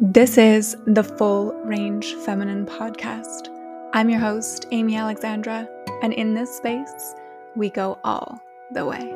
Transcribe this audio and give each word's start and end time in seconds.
This 0.00 0.38
is 0.38 0.76
the 0.86 1.02
Full 1.02 1.52
Range 1.64 2.14
Feminine 2.24 2.66
Podcast. 2.66 3.48
I'm 3.92 4.08
your 4.08 4.20
host, 4.20 4.68
Amy 4.70 4.96
Alexandra, 4.96 5.68
and 6.04 6.12
in 6.12 6.34
this 6.34 6.56
space, 6.56 7.16
we 7.56 7.68
go 7.68 7.98
all 8.04 8.40
the 8.74 8.86
way. 8.86 9.12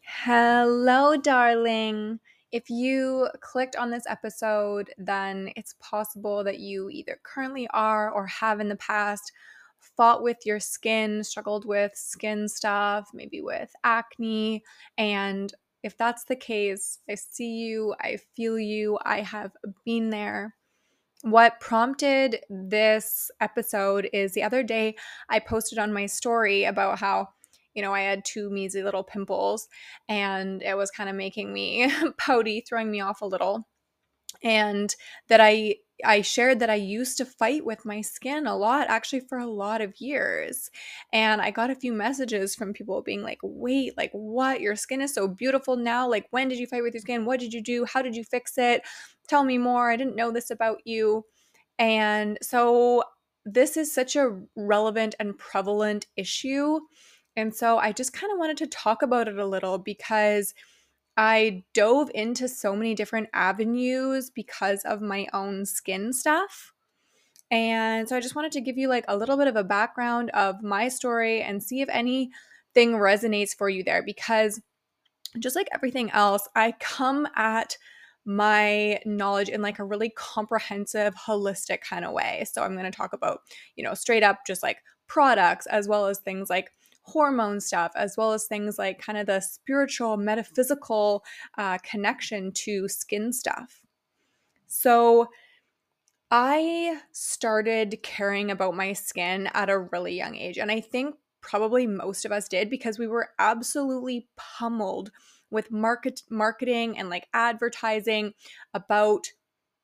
Hello, 0.00 1.18
darling. 1.18 2.18
If 2.50 2.70
you 2.70 3.28
clicked 3.42 3.76
on 3.76 3.90
this 3.90 4.04
episode, 4.08 4.88
then 4.96 5.52
it's 5.54 5.74
possible 5.80 6.42
that 6.44 6.60
you 6.60 6.88
either 6.88 7.20
currently 7.24 7.68
are 7.74 8.10
or 8.10 8.26
have 8.26 8.58
in 8.60 8.70
the 8.70 8.76
past 8.76 9.32
fought 9.96 10.22
with 10.22 10.38
your 10.46 10.60
skin, 10.60 11.22
struggled 11.24 11.66
with 11.66 11.92
skin 11.94 12.48
stuff, 12.48 13.10
maybe 13.12 13.40
with 13.40 13.70
acne, 13.84 14.62
and 14.96 15.52
if 15.82 15.96
that's 15.96 16.24
the 16.24 16.36
case, 16.36 16.98
I 17.08 17.14
see 17.14 17.58
you, 17.58 17.94
I 18.00 18.18
feel 18.36 18.58
you, 18.58 18.98
I 19.04 19.20
have 19.20 19.52
been 19.84 20.10
there. 20.10 20.54
What 21.22 21.60
prompted 21.60 22.40
this 22.48 23.30
episode 23.40 24.08
is 24.12 24.32
the 24.32 24.42
other 24.42 24.62
day 24.62 24.96
I 25.28 25.38
posted 25.38 25.78
on 25.78 25.92
my 25.92 26.06
story 26.06 26.64
about 26.64 26.98
how, 26.98 27.28
you 27.74 27.82
know, 27.82 27.92
I 27.92 28.00
had 28.00 28.24
two 28.24 28.50
measly 28.50 28.82
little 28.82 29.04
pimples 29.04 29.68
and 30.08 30.62
it 30.62 30.76
was 30.76 30.90
kind 30.90 31.10
of 31.10 31.16
making 31.16 31.52
me 31.52 31.92
pouty, 32.18 32.62
throwing 32.66 32.90
me 32.90 33.00
off 33.00 33.20
a 33.20 33.26
little. 33.26 33.68
And 34.42 34.94
that 35.28 35.40
I 35.40 35.76
I 36.04 36.22
shared 36.22 36.60
that 36.60 36.70
I 36.70 36.74
used 36.76 37.16
to 37.18 37.24
fight 37.24 37.64
with 37.64 37.84
my 37.84 38.00
skin 38.00 38.46
a 38.46 38.56
lot, 38.56 38.88
actually, 38.88 39.20
for 39.20 39.38
a 39.38 39.46
lot 39.46 39.80
of 39.80 40.00
years. 40.00 40.70
And 41.12 41.40
I 41.40 41.50
got 41.50 41.70
a 41.70 41.74
few 41.74 41.92
messages 41.92 42.54
from 42.54 42.72
people 42.72 43.02
being 43.02 43.22
like, 43.22 43.38
wait, 43.42 43.96
like, 43.96 44.10
what? 44.12 44.60
Your 44.60 44.76
skin 44.76 45.00
is 45.00 45.14
so 45.14 45.28
beautiful 45.28 45.76
now. 45.76 46.08
Like, 46.08 46.26
when 46.30 46.48
did 46.48 46.58
you 46.58 46.66
fight 46.66 46.82
with 46.82 46.94
your 46.94 47.00
skin? 47.00 47.24
What 47.24 47.40
did 47.40 47.52
you 47.52 47.62
do? 47.62 47.84
How 47.84 48.02
did 48.02 48.16
you 48.16 48.24
fix 48.24 48.58
it? 48.58 48.82
Tell 49.28 49.44
me 49.44 49.58
more. 49.58 49.90
I 49.90 49.96
didn't 49.96 50.16
know 50.16 50.30
this 50.32 50.50
about 50.50 50.78
you. 50.84 51.24
And 51.78 52.38
so, 52.42 53.04
this 53.46 53.76
is 53.76 53.92
such 53.92 54.16
a 54.16 54.38
relevant 54.56 55.14
and 55.18 55.36
prevalent 55.38 56.06
issue. 56.16 56.80
And 57.36 57.54
so, 57.54 57.78
I 57.78 57.92
just 57.92 58.12
kind 58.12 58.32
of 58.32 58.38
wanted 58.38 58.56
to 58.58 58.66
talk 58.66 59.02
about 59.02 59.28
it 59.28 59.38
a 59.38 59.46
little 59.46 59.78
because 59.78 60.54
I 61.20 61.64
dove 61.74 62.10
into 62.14 62.48
so 62.48 62.74
many 62.74 62.94
different 62.94 63.28
avenues 63.34 64.30
because 64.30 64.82
of 64.86 65.02
my 65.02 65.26
own 65.34 65.66
skin 65.66 66.14
stuff. 66.14 66.72
And 67.50 68.08
so 68.08 68.16
I 68.16 68.20
just 68.20 68.34
wanted 68.34 68.52
to 68.52 68.62
give 68.62 68.78
you 68.78 68.88
like 68.88 69.04
a 69.06 69.18
little 69.18 69.36
bit 69.36 69.46
of 69.46 69.54
a 69.54 69.62
background 69.62 70.30
of 70.30 70.62
my 70.62 70.88
story 70.88 71.42
and 71.42 71.62
see 71.62 71.82
if 71.82 71.90
anything 71.90 72.32
resonates 72.92 73.54
for 73.54 73.68
you 73.68 73.84
there 73.84 74.02
because 74.02 74.62
just 75.38 75.56
like 75.56 75.68
everything 75.74 76.10
else, 76.12 76.48
I 76.56 76.72
come 76.80 77.28
at 77.36 77.76
my 78.24 78.98
knowledge 79.04 79.50
in 79.50 79.60
like 79.60 79.78
a 79.78 79.84
really 79.84 80.08
comprehensive, 80.16 81.14
holistic 81.14 81.82
kind 81.82 82.06
of 82.06 82.14
way. 82.14 82.46
So 82.50 82.62
I'm 82.62 82.72
going 82.72 82.90
to 82.90 82.96
talk 82.96 83.12
about, 83.12 83.40
you 83.76 83.84
know, 83.84 83.92
straight 83.92 84.22
up 84.22 84.38
just 84.46 84.62
like 84.62 84.78
products 85.10 85.66
as 85.66 85.88
well 85.88 86.06
as 86.06 86.20
things 86.20 86.48
like 86.48 86.72
hormone 87.02 87.60
stuff, 87.60 87.90
as 87.96 88.16
well 88.16 88.32
as 88.32 88.46
things 88.46 88.78
like 88.78 89.02
kind 89.02 89.18
of 89.18 89.26
the 89.26 89.40
spiritual, 89.40 90.16
metaphysical 90.16 91.24
uh, 91.58 91.76
connection 91.78 92.52
to 92.52 92.86
skin 92.88 93.32
stuff. 93.32 93.82
So, 94.68 95.28
I 96.30 97.00
started 97.10 97.98
caring 98.04 98.52
about 98.52 98.76
my 98.76 98.92
skin 98.92 99.48
at 99.52 99.68
a 99.68 99.80
really 99.80 100.16
young 100.16 100.36
age. 100.36 100.58
And 100.58 100.70
I 100.70 100.80
think 100.80 101.16
probably 101.40 101.88
most 101.88 102.24
of 102.24 102.30
us 102.30 102.46
did 102.48 102.70
because 102.70 103.00
we 103.00 103.08
were 103.08 103.30
absolutely 103.40 104.28
pummeled 104.36 105.10
with 105.50 105.72
market 105.72 106.22
marketing 106.30 106.96
and 106.96 107.10
like 107.10 107.26
advertising 107.34 108.34
about 108.74 109.26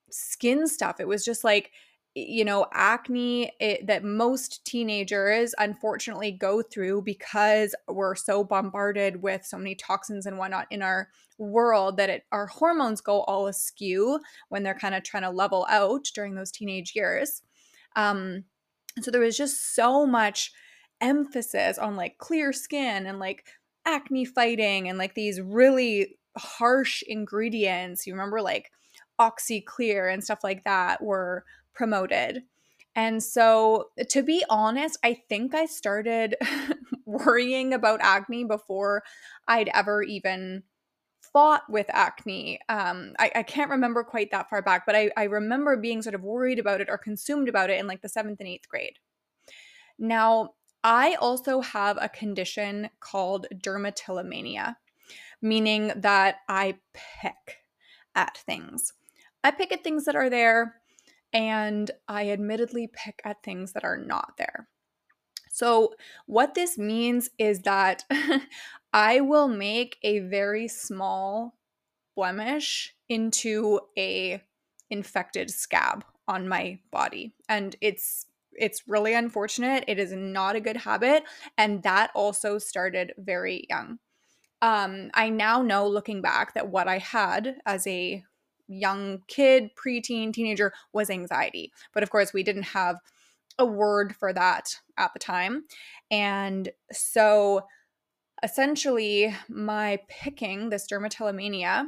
skin 0.09 0.69
stuff. 0.69 1.01
It 1.01 1.09
was 1.09 1.25
just 1.25 1.43
like 1.43 1.73
you 2.19 2.47
know, 2.47 2.65
acne 2.73 3.53
it, 3.61 3.87
that 3.87 4.03
most 4.03 4.65
teenagers 4.65 5.55
unfortunately 5.59 6.33
go 6.33 6.63
through 6.63 7.03
because 7.03 7.75
we're 7.89 8.15
so 8.15 8.43
bombarded 8.43 9.21
with 9.21 9.45
so 9.45 9.59
many 9.59 9.75
toxins 9.75 10.25
and 10.25 10.39
whatnot 10.39 10.67
in 10.71 10.81
our 10.81 11.11
world 11.37 11.99
that 11.99 12.09
it, 12.09 12.23
our 12.33 12.47
hormones 12.47 13.03
go 13.03 13.21
all 13.25 13.49
askew 13.49 14.19
when 14.49 14.63
they're 14.63 14.79
kind 14.79 14.95
of 14.95 15.03
trying 15.03 15.25
to 15.25 15.31
level 15.31 15.67
out 15.69 16.07
during 16.15 16.35
those 16.35 16.51
teenage 16.51 16.95
years. 16.97 17.43
Um, 17.97 18.45
so 19.03 19.11
there 19.11 19.21
was 19.21 19.37
just 19.37 19.75
so 19.75 20.07
much 20.07 20.53
emphasis 21.03 21.77
on 21.77 21.97
like 21.97 22.17
clear 22.17 22.51
skin 22.51 23.05
and 23.05 23.19
like 23.19 23.45
acne 23.85 24.25
fighting 24.25 24.89
and 24.89 24.97
like 24.97 25.15
these 25.15 25.39
really 25.39 26.17
harsh 26.39 27.03
ingredients. 27.07 28.07
You 28.07 28.15
remember 28.15 28.41
like 28.41 28.71
oxy 29.19 29.61
clear 29.61 30.09
and 30.09 30.25
stuff 30.25 30.41
like 30.43 30.65
that 30.65 31.03
were 31.03 31.45
promoted. 31.77 32.43
And 32.97 33.23
so, 33.23 33.91
to 34.09 34.23
be 34.23 34.43
honest, 34.49 34.99
I 35.05 35.21
think 35.29 35.55
I 35.55 35.67
started 35.67 36.35
worrying 37.05 37.75
about 37.75 38.01
acne 38.03 38.45
before 38.45 39.03
I'd 39.47 39.71
ever 39.75 40.03
even 40.03 40.63
fought 41.21 41.63
with 41.69 41.87
acne. 41.91 42.59
Um, 42.71 43.13
I, 43.19 43.31
I, 43.35 43.43
can't 43.43 43.71
remember 43.71 44.03
quite 44.03 44.31
that 44.31 44.49
far 44.49 44.63
back, 44.63 44.87
but 44.87 44.97
I, 44.97 45.11
I 45.17 45.25
remember 45.25 45.77
being 45.77 46.01
sort 46.01 46.15
of 46.15 46.23
worried 46.23 46.59
about 46.59 46.81
it 46.81 46.89
or 46.89 46.97
consumed 46.97 47.49
about 47.49 47.69
it 47.69 47.79
in 47.79 47.87
like 47.87 48.01
the 48.01 48.09
seventh 48.09 48.41
and 48.41 48.49
eighth 48.49 48.69
grade. 48.69 48.99
Now, 49.99 50.55
I 50.83 51.17
also 51.21 51.61
have 51.61 51.99
a 52.01 52.09
condition 52.09 52.89
called 53.01 53.47
dermatillomania, 53.55 54.77
meaning 55.43 55.93
that 55.97 56.37
I 56.49 56.79
pick 56.95 57.65
at 58.15 58.39
things. 58.39 58.93
I 59.45 59.51
pick 59.51 59.73
at 59.73 59.85
things 59.85 60.07
that 60.07 60.17
are 60.17 60.31
there 60.31 60.77
and 61.33 61.91
I 62.09 62.31
admittedly 62.31 62.89
pick 62.93 63.21
at 63.25 63.43
things 63.43 63.73
that 63.73 63.85
are 63.85 63.99
not 63.99 64.35
there. 64.39 64.69
So, 65.51 65.95
what 66.27 66.55
this 66.55 66.77
means 66.77 67.31
is 67.39 67.61
that 67.61 68.05
I 68.93 69.21
will 69.21 69.49
make 69.49 69.97
a 70.03 70.21
very 70.21 70.69
small 70.69 71.57
blemish 72.15 72.95
into 73.09 73.81
a 73.97 74.43
infected 74.91 75.51
scab 75.51 76.05
on 76.29 76.49
my 76.49 76.79
body 76.91 77.35
and 77.49 77.77
it's 77.81 78.27
it's 78.53 78.89
really 78.89 79.15
unfortunate 79.15 79.85
it 79.87 79.99
is 79.99 80.13
not 80.13 80.57
a 80.57 80.61
good 80.61 80.77
habit 80.77 81.23
and 81.59 81.83
that 81.83 82.11
also 82.15 82.59
started 82.59 83.13
very 83.19 83.67
young 83.69 83.99
um 84.63 85.11
i 85.15 85.29
now 85.29 85.63
know 85.63 85.87
looking 85.87 86.23
back 86.23 86.55
that 86.55 86.69
what 86.69 86.89
i 86.89 86.99
had 86.99 87.57
as 87.67 87.87
a 87.87 88.25
young 88.69 89.23
kid, 89.29 89.71
preteen, 89.77 90.33
teenager 90.33 90.73
was 90.93 91.11
anxiety. 91.11 91.73
But 91.93 92.03
of 92.03 92.11
course, 92.11 92.33
we 92.33 92.43
didn't 92.43 92.65
have 92.65 92.97
a 93.59 93.65
word 93.65 94.15
for 94.15 94.33
that 94.33 94.77
at 94.99 95.13
the 95.13 95.19
time. 95.19 95.65
And 96.11 96.69
so 96.93 97.63
essentially, 98.43 99.35
my 99.49 99.99
picking 100.09 100.69
this 100.69 100.87
dermatillomania, 100.87 101.87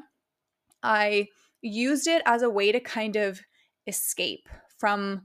I 0.83 1.29
used 1.61 2.07
it 2.07 2.23
as 2.25 2.43
a 2.43 2.51
way 2.51 2.73
to 2.73 2.81
kind 2.81 3.17
of 3.17 3.41
escape 3.87 4.49
from 4.79 5.23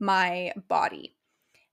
my 0.00 0.52
body. 0.68 1.14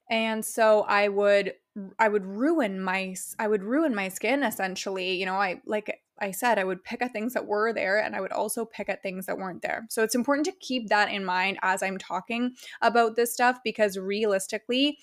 And 0.09 0.43
so 0.43 0.81
I 0.81 1.07
would 1.07 1.53
I 1.97 2.09
would 2.09 2.25
ruin 2.25 2.81
my 2.81 3.15
I 3.39 3.47
would 3.47 3.63
ruin 3.63 3.95
my 3.95 4.09
skin 4.09 4.43
essentially. 4.43 5.13
You 5.13 5.25
know, 5.25 5.35
I 5.35 5.61
like 5.65 6.01
I 6.19 6.31
said, 6.31 6.59
I 6.59 6.63
would 6.63 6.83
pick 6.83 7.01
at 7.01 7.13
things 7.13 7.33
that 7.33 7.47
were 7.47 7.73
there 7.73 7.99
and 8.03 8.15
I 8.15 8.21
would 8.21 8.33
also 8.33 8.65
pick 8.65 8.89
at 8.89 9.01
things 9.01 9.25
that 9.25 9.37
weren't 9.37 9.61
there. 9.61 9.85
So 9.89 10.03
it's 10.03 10.15
important 10.15 10.45
to 10.45 10.51
keep 10.59 10.89
that 10.89 11.11
in 11.11 11.25
mind 11.25 11.57
as 11.61 11.81
I'm 11.81 11.97
talking 11.97 12.51
about 12.81 13.15
this 13.15 13.33
stuff 13.33 13.59
because 13.63 13.97
realistically, 13.97 14.99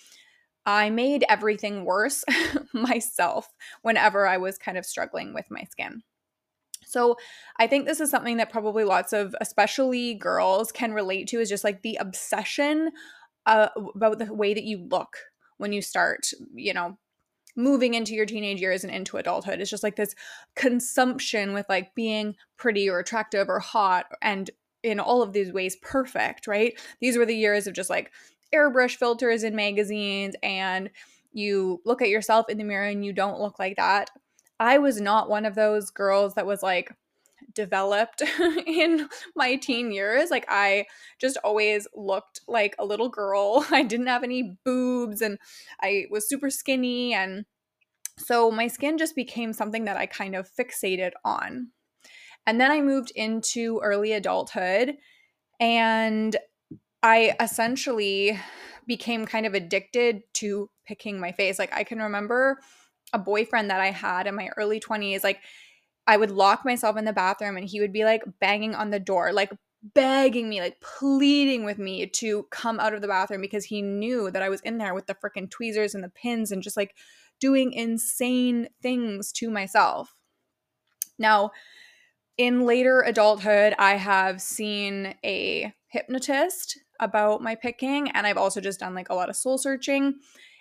I 0.66 0.90
made 0.90 1.24
everything 1.28 1.84
worse 1.84 2.24
myself 2.74 3.48
whenever 3.82 4.26
I 4.26 4.36
was 4.36 4.58
kind 4.58 4.76
of 4.76 4.84
struggling 4.84 5.32
with 5.32 5.46
my 5.50 5.62
skin. 5.70 6.02
So 6.84 7.16
I 7.58 7.66
think 7.66 7.86
this 7.86 8.00
is 8.00 8.10
something 8.10 8.38
that 8.38 8.50
probably 8.50 8.84
lots 8.84 9.12
of, 9.12 9.34
especially 9.40 10.14
girls, 10.14 10.72
can 10.72 10.92
relate 10.92 11.28
to 11.28 11.40
is 11.40 11.48
just 11.48 11.64
like 11.64 11.82
the 11.82 11.96
obsession 11.96 12.90
uh, 13.46 13.68
about 13.94 14.18
the 14.18 14.32
way 14.32 14.54
that 14.54 14.64
you 14.64 14.86
look 14.90 15.16
when 15.58 15.72
you 15.72 15.82
start, 15.82 16.30
you 16.54 16.72
know, 16.72 16.96
moving 17.56 17.94
into 17.94 18.14
your 18.14 18.24
teenage 18.26 18.60
years 18.60 18.84
and 18.84 18.94
into 18.94 19.16
adulthood. 19.16 19.60
It's 19.60 19.70
just 19.70 19.82
like 19.82 19.96
this 19.96 20.14
consumption 20.54 21.52
with 21.52 21.66
like 21.68 21.94
being 21.94 22.36
pretty 22.56 22.88
or 22.88 23.00
attractive 23.00 23.48
or 23.48 23.58
hot 23.58 24.06
and 24.22 24.50
in 24.84 25.00
all 25.00 25.22
of 25.22 25.32
these 25.32 25.52
ways 25.52 25.76
perfect, 25.82 26.46
right? 26.46 26.78
These 27.00 27.18
were 27.18 27.26
the 27.26 27.36
years 27.36 27.66
of 27.66 27.74
just 27.74 27.90
like 27.90 28.12
airbrush 28.54 28.96
filters 28.96 29.42
in 29.42 29.56
magazines 29.56 30.36
and 30.42 30.88
you 31.32 31.82
look 31.84 32.00
at 32.00 32.08
yourself 32.08 32.48
in 32.48 32.58
the 32.58 32.64
mirror 32.64 32.86
and 32.86 33.04
you 33.04 33.12
don't 33.12 33.40
look 33.40 33.58
like 33.58 33.76
that. 33.76 34.10
I 34.60 34.78
was 34.78 35.00
not 35.00 35.28
one 35.28 35.44
of 35.44 35.54
those 35.54 35.90
girls 35.90 36.34
that 36.34 36.46
was 36.46 36.62
like 36.62 36.92
developed 37.54 38.22
in 38.66 39.08
my 39.36 39.56
teen 39.56 39.90
years. 39.90 40.30
Like 40.30 40.46
I 40.48 40.86
just 41.20 41.36
always 41.44 41.86
looked 41.94 42.40
like 42.48 42.74
a 42.78 42.84
little 42.84 43.08
girl. 43.08 43.66
I 43.70 43.82
didn't 43.82 44.06
have 44.06 44.24
any 44.24 44.56
boobs 44.64 45.20
and 45.22 45.38
I 45.80 46.06
was 46.10 46.28
super 46.28 46.50
skinny 46.50 47.14
and 47.14 47.44
So 48.18 48.50
my 48.50 48.68
skin 48.68 48.98
just 48.98 49.14
became 49.16 49.52
something 49.52 49.84
that 49.84 49.96
I 49.96 50.06
kind 50.06 50.34
of 50.34 50.48
fixated 50.50 51.12
on. 51.24 51.68
And 52.46 52.60
then 52.60 52.70
I 52.70 52.80
moved 52.80 53.12
into 53.14 53.80
early 53.82 54.12
adulthood 54.12 54.96
and 55.60 56.36
I 57.02 57.36
essentially 57.40 58.38
became 58.86 59.26
kind 59.26 59.46
of 59.46 59.54
addicted 59.54 60.22
to 60.34 60.70
picking 60.86 61.20
my 61.20 61.32
face. 61.32 61.58
Like 61.58 61.72
I 61.74 61.84
can 61.84 61.98
remember 61.98 62.58
a 63.12 63.18
boyfriend 63.18 63.70
that 63.70 63.80
I 63.80 63.90
had 63.90 64.26
in 64.26 64.34
my 64.34 64.48
early 64.56 64.80
20s 64.80 65.24
like 65.24 65.40
I 66.08 66.16
would 66.16 66.30
lock 66.30 66.64
myself 66.64 66.96
in 66.96 67.04
the 67.04 67.12
bathroom 67.12 67.56
and 67.58 67.68
he 67.68 67.80
would 67.80 67.92
be 67.92 68.04
like 68.04 68.24
banging 68.40 68.74
on 68.74 68.90
the 68.90 68.98
door, 68.98 69.32
like 69.32 69.52
begging 69.94 70.48
me, 70.48 70.60
like 70.60 70.80
pleading 70.80 71.64
with 71.64 71.78
me 71.78 72.06
to 72.06 72.44
come 72.50 72.80
out 72.80 72.94
of 72.94 73.02
the 73.02 73.08
bathroom 73.08 73.42
because 73.42 73.66
he 73.66 73.82
knew 73.82 74.30
that 74.30 74.42
I 74.42 74.48
was 74.48 74.62
in 74.62 74.78
there 74.78 74.94
with 74.94 75.06
the 75.06 75.14
freaking 75.14 75.50
tweezers 75.50 75.94
and 75.94 76.02
the 76.02 76.08
pins 76.08 76.50
and 76.50 76.62
just 76.62 76.78
like 76.78 76.96
doing 77.40 77.72
insane 77.72 78.68
things 78.82 79.30
to 79.32 79.50
myself. 79.50 80.16
Now, 81.18 81.50
in 82.38 82.64
later 82.64 83.02
adulthood, 83.02 83.74
I 83.78 83.96
have 83.96 84.40
seen 84.40 85.14
a 85.24 85.74
hypnotist 85.88 86.78
about 87.00 87.42
my 87.42 87.54
picking, 87.54 88.10
and 88.12 88.26
I've 88.26 88.36
also 88.36 88.60
just 88.60 88.80
done 88.80 88.94
like 88.94 89.10
a 89.10 89.14
lot 89.14 89.28
of 89.28 89.36
soul 89.36 89.58
searching. 89.58 90.14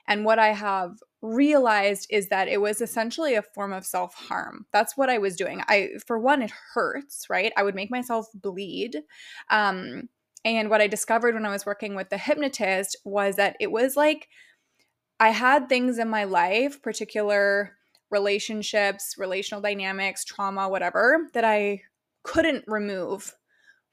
And 0.07 0.25
what 0.25 0.39
I 0.39 0.49
have 0.49 0.97
realized 1.21 2.07
is 2.09 2.29
that 2.29 2.47
it 2.47 2.61
was 2.61 2.81
essentially 2.81 3.35
a 3.35 3.41
form 3.41 3.73
of 3.73 3.85
self 3.85 4.13
harm. 4.13 4.65
That's 4.71 4.95
what 4.95 5.09
I 5.09 5.17
was 5.17 5.35
doing. 5.35 5.61
I, 5.67 5.89
for 6.05 6.19
one, 6.19 6.41
it 6.41 6.51
hurts, 6.73 7.27
right? 7.29 7.51
I 7.57 7.63
would 7.63 7.75
make 7.75 7.91
myself 7.91 8.27
bleed. 8.33 8.97
Um, 9.49 10.09
and 10.45 10.69
what 10.69 10.81
I 10.81 10.87
discovered 10.87 11.33
when 11.33 11.45
I 11.45 11.51
was 11.51 11.65
working 11.65 11.95
with 11.95 12.09
the 12.09 12.17
hypnotist 12.17 12.95
was 13.03 13.35
that 13.35 13.57
it 13.59 13.71
was 13.71 13.97
like 13.97 14.29
I 15.19 15.29
had 15.29 15.67
things 15.67 15.97
in 15.97 16.09
my 16.09 16.25
life, 16.25 16.81
particular 16.81 17.73
relationships, 18.11 19.15
relational 19.17 19.61
dynamics, 19.61 20.23
trauma, 20.23 20.69
whatever, 20.69 21.27
that 21.33 21.43
I 21.43 21.81
couldn't 22.23 22.63
remove 22.67 23.33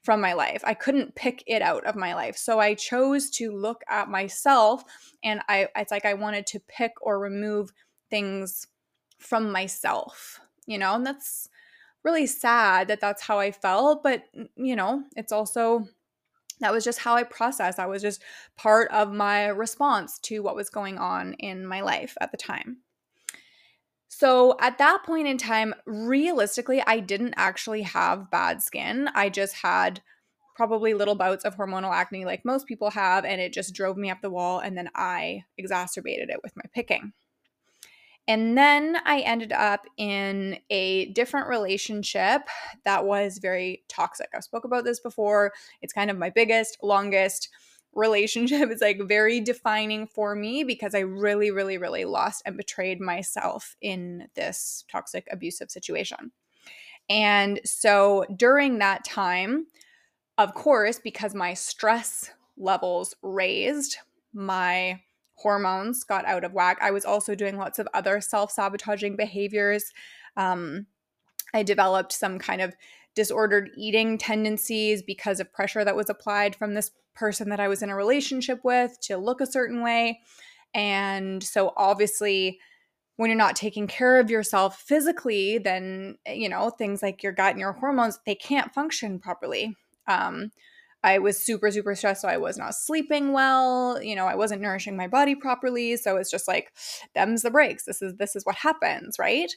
from 0.05 0.21
my 0.21 0.33
life. 0.33 0.61
I 0.63 0.75
couldn't 0.75 1.15
pick 1.15 1.43
it 1.47 1.63
out 1.63 1.83
of 1.85 1.95
my 1.95 2.13
life. 2.13 2.37
So 2.37 2.59
I 2.59 2.75
chose 2.75 3.31
to 3.31 3.51
look 3.51 3.83
at 3.89 4.07
myself 4.07 4.83
and 5.23 5.41
I 5.49 5.67
it's 5.75 5.91
like 5.91 6.05
I 6.05 6.13
wanted 6.13 6.45
to 6.47 6.59
pick 6.67 6.93
or 7.01 7.19
remove 7.19 7.73
things 8.11 8.67
from 9.17 9.51
myself, 9.51 10.39
you 10.67 10.77
know? 10.77 10.93
And 10.93 11.05
that's 11.05 11.49
really 12.03 12.27
sad 12.27 12.87
that 12.87 13.01
that's 13.01 13.23
how 13.23 13.39
I 13.39 13.51
felt, 13.51 14.03
but 14.03 14.23
you 14.55 14.75
know, 14.75 15.03
it's 15.17 15.31
also 15.31 15.87
that 16.59 16.71
was 16.71 16.83
just 16.83 16.99
how 16.99 17.15
I 17.15 17.23
processed. 17.23 17.77
That 17.77 17.89
was 17.89 18.03
just 18.03 18.21
part 18.55 18.89
of 18.91 19.11
my 19.11 19.47
response 19.47 20.19
to 20.19 20.41
what 20.41 20.55
was 20.55 20.69
going 20.69 20.99
on 20.99 21.33
in 21.33 21.65
my 21.65 21.81
life 21.81 22.15
at 22.21 22.31
the 22.31 22.37
time. 22.37 22.77
So 24.17 24.55
at 24.61 24.77
that 24.77 25.03
point 25.03 25.27
in 25.27 25.37
time, 25.37 25.75
realistically, 25.85 26.81
I 26.87 27.01
didn't 27.01 27.33
actually 27.35 27.81
have 27.81 28.31
bad 28.31 28.63
skin. 28.63 29.09
I 29.13 29.27
just 29.27 29.55
had 29.55 30.01
probably 30.55 30.93
little 30.93 31.15
bouts 31.15 31.43
of 31.43 31.57
hormonal 31.57 31.93
acne 31.93 32.23
like 32.23 32.45
most 32.45 32.65
people 32.65 32.91
have, 32.91 33.25
and 33.25 33.41
it 33.41 33.51
just 33.51 33.73
drove 33.73 33.97
me 33.97 34.09
up 34.09 34.21
the 34.21 34.29
wall. 34.29 34.59
And 34.59 34.77
then 34.77 34.89
I 34.95 35.43
exacerbated 35.57 36.29
it 36.29 36.39
with 36.43 36.55
my 36.55 36.63
picking. 36.73 37.11
And 38.25 38.57
then 38.57 38.95
I 39.05 39.19
ended 39.19 39.51
up 39.51 39.85
in 39.97 40.59
a 40.69 41.07
different 41.07 41.49
relationship 41.49 42.43
that 42.85 43.03
was 43.03 43.39
very 43.39 43.83
toxic. 43.89 44.29
I've 44.33 44.45
spoke 44.45 44.63
about 44.63 44.85
this 44.85 45.01
before. 45.01 45.51
It's 45.81 45.91
kind 45.91 46.09
of 46.09 46.17
my 46.17 46.29
biggest, 46.29 46.77
longest 46.81 47.49
relationship. 47.95 48.69
is 48.69 48.81
like 48.81 48.99
very 49.07 49.39
defining 49.39 50.07
for 50.07 50.35
me 50.35 50.63
because 50.63 50.93
I 50.93 50.99
really, 50.99 51.51
really, 51.51 51.77
really 51.77 52.05
lost 52.05 52.43
and 52.45 52.57
betrayed 52.57 53.01
myself 53.01 53.75
in 53.81 54.27
this 54.35 54.83
toxic, 54.91 55.27
abusive 55.31 55.71
situation. 55.71 56.31
And 57.09 57.59
so 57.63 58.25
during 58.35 58.79
that 58.79 59.05
time, 59.05 59.67
of 60.37 60.53
course, 60.53 60.99
because 60.99 61.33
my 61.33 61.53
stress 61.53 62.31
levels 62.57 63.15
raised, 63.21 63.97
my 64.33 64.99
hormones 65.35 66.03
got 66.03 66.25
out 66.25 66.43
of 66.43 66.53
whack. 66.53 66.77
I 66.81 66.91
was 66.91 67.05
also 67.05 67.35
doing 67.35 67.57
lots 67.57 67.79
of 67.79 67.87
other 67.93 68.21
self 68.21 68.51
sabotaging 68.51 69.15
behaviors. 69.15 69.91
Um, 70.35 70.87
I 71.53 71.63
developed 71.63 72.11
some 72.11 72.39
kind 72.39 72.61
of 72.61 72.75
disordered 73.15 73.71
eating 73.75 74.17
tendencies 74.17 75.01
because 75.01 75.39
of 75.39 75.51
pressure 75.53 75.83
that 75.83 75.95
was 75.95 76.09
applied 76.09 76.55
from 76.55 76.73
this 76.73 76.91
person 77.15 77.49
that 77.49 77.59
I 77.59 77.67
was 77.67 77.81
in 77.81 77.89
a 77.89 77.95
relationship 77.95 78.59
with 78.63 78.99
to 79.01 79.17
look 79.17 79.41
a 79.41 79.45
certain 79.45 79.81
way. 79.81 80.19
And 80.73 81.41
so, 81.41 81.73
obviously, 81.77 82.59
when 83.15 83.29
you're 83.29 83.37
not 83.37 83.55
taking 83.55 83.87
care 83.87 84.19
of 84.19 84.29
yourself 84.29 84.79
physically, 84.81 85.57
then, 85.57 86.17
you 86.27 86.49
know, 86.49 86.69
things 86.69 87.01
like 87.01 87.23
your 87.23 87.31
gut 87.31 87.51
and 87.51 87.59
your 87.59 87.71
hormones, 87.71 88.19
they 88.25 88.35
can't 88.35 88.73
function 88.73 89.19
properly. 89.19 89.75
Um, 90.07 90.51
I 91.05 91.19
was 91.19 91.37
super, 91.37 91.69
super 91.69 91.93
stressed. 91.93 92.21
So 92.21 92.27
I 92.27 92.37
was 92.37 92.57
not 92.57 92.73
sleeping 92.73 93.31
well. 93.31 94.01
You 94.01 94.15
know, 94.15 94.25
I 94.25 94.33
wasn't 94.35 94.63
nourishing 94.63 94.97
my 94.97 95.07
body 95.07 95.35
properly. 95.35 95.97
So 95.97 96.17
it's 96.17 96.31
just 96.31 96.47
like, 96.47 96.73
them's 97.13 97.43
the 97.43 97.51
breaks. 97.51 97.85
This 97.85 98.01
is 98.01 98.15
this 98.17 98.35
is 98.35 98.43
what 98.43 98.55
happens, 98.55 99.19
right? 99.19 99.51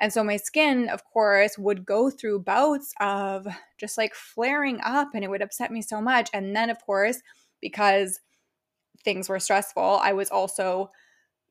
And 0.00 0.10
so 0.10 0.24
my 0.24 0.38
skin, 0.38 0.88
of 0.88 1.04
course, 1.04 1.58
would 1.58 1.84
go 1.84 2.08
through 2.10 2.40
bouts 2.40 2.94
of 2.98 3.46
just 3.78 3.98
like 3.98 4.14
flaring 4.14 4.80
up 4.82 5.08
and 5.14 5.22
it 5.22 5.28
would 5.28 5.42
upset 5.42 5.70
me 5.70 5.82
so 5.82 6.00
much. 6.00 6.30
And 6.32 6.56
then, 6.56 6.70
of 6.70 6.78
course, 6.84 7.20
because 7.60 8.20
things 9.04 9.28
were 9.28 9.38
stressful, 9.38 10.00
I 10.02 10.14
was 10.14 10.30
also 10.30 10.90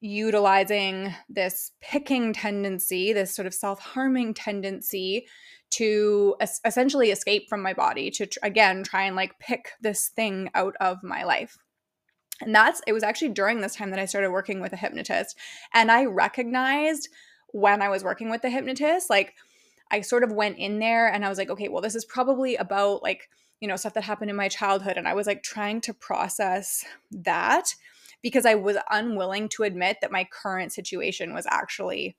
utilizing 0.06 1.14
this 1.28 1.72
picking 1.82 2.32
tendency, 2.32 3.12
this 3.12 3.34
sort 3.34 3.48
of 3.48 3.54
self 3.54 3.80
harming 3.80 4.34
tendency 4.34 5.28
to 5.72 6.36
es- 6.40 6.62
essentially 6.64 7.10
escape 7.10 7.50
from 7.50 7.62
my 7.62 7.74
body, 7.74 8.12
to 8.12 8.28
tr- 8.28 8.40
again 8.44 8.84
try 8.84 9.04
and 9.04 9.16
like 9.16 9.40
pick 9.40 9.72
this 9.82 10.10
thing 10.10 10.50
out 10.54 10.76
of 10.80 11.04
my 11.04 11.24
life. 11.24 11.58
And 12.42 12.54
that's 12.54 12.82
it 12.86 12.94
was 12.94 13.04
actually 13.04 13.30
during 13.30 13.62
this 13.62 13.76
time 13.76 13.90
that 13.92 14.00
I 14.00 14.06
started 14.06 14.32
working 14.32 14.62
with 14.62 14.74
a 14.74 14.78
hypnotist. 14.78 15.38
And 15.74 15.92
I 15.92 16.06
recognized 16.06 17.10
when 17.48 17.82
I 17.82 17.90
was 17.90 18.04
working 18.04 18.30
with 18.30 18.42
the 18.42 18.50
hypnotist, 18.50 19.10
like 19.10 19.34
I 19.92 20.02
sort 20.02 20.24
of 20.24 20.32
went 20.32 20.58
in 20.58 20.80
there 20.80 21.08
and 21.12 21.26
I 21.26 21.30
was 21.30 21.38
like, 21.38 21.50
okay, 21.50 21.70
well, 21.70 21.82
this 21.82 21.96
is 21.96 22.06
probably 22.06 22.56
about 22.58 23.02
like, 23.02 23.30
you 23.60 23.68
know, 23.68 23.76
stuff 23.76 23.94
that 23.94 24.04
happened 24.04 24.30
in 24.30 24.36
my 24.36 24.50
childhood. 24.50 24.98
And 24.98 25.08
I 25.08 25.14
was 25.14 25.26
like 25.26 25.42
trying 25.42 25.82
to 25.82 25.94
process 25.94 26.84
that 27.12 27.74
because 28.22 28.46
I 28.46 28.56
was 28.56 28.78
unwilling 28.90 29.50
to 29.50 29.64
admit 29.64 29.98
that 30.02 30.12
my 30.12 30.28
current 30.32 30.74
situation 30.74 31.34
was 31.34 31.46
actually 31.50 32.16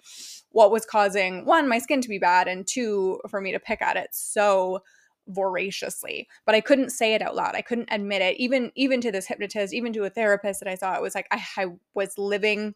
what 0.50 0.70
was 0.70 0.86
causing 0.86 1.44
one, 1.44 1.68
my 1.68 1.78
skin 1.78 2.00
to 2.00 2.08
be 2.08 2.18
bad, 2.18 2.48
and 2.48 2.66
two, 2.66 3.20
for 3.28 3.40
me 3.40 3.52
to 3.52 3.60
pick 3.60 3.82
at 3.82 3.96
it 3.96 4.08
so 4.12 4.80
voraciously. 5.28 6.28
But 6.44 6.54
i 6.54 6.60
couldn't 6.60 6.90
say 6.90 7.14
it 7.14 7.22
out 7.22 7.34
loud. 7.34 7.54
I 7.56 7.62
couldn't 7.62 7.88
admit 7.90 8.22
it. 8.22 8.36
Even 8.38 8.70
even 8.76 9.00
to 9.00 9.10
this 9.10 9.26
hypnotist 9.26 9.74
even 9.74 9.92
to 9.92 10.04
a 10.04 10.10
therapist 10.10 10.60
that 10.60 10.68
i 10.68 10.76
saw 10.76 10.94
it 10.94 11.02
was 11.02 11.14
like 11.14 11.26
I, 11.32 11.42
I 11.56 11.66
was 11.94 12.16
living 12.16 12.74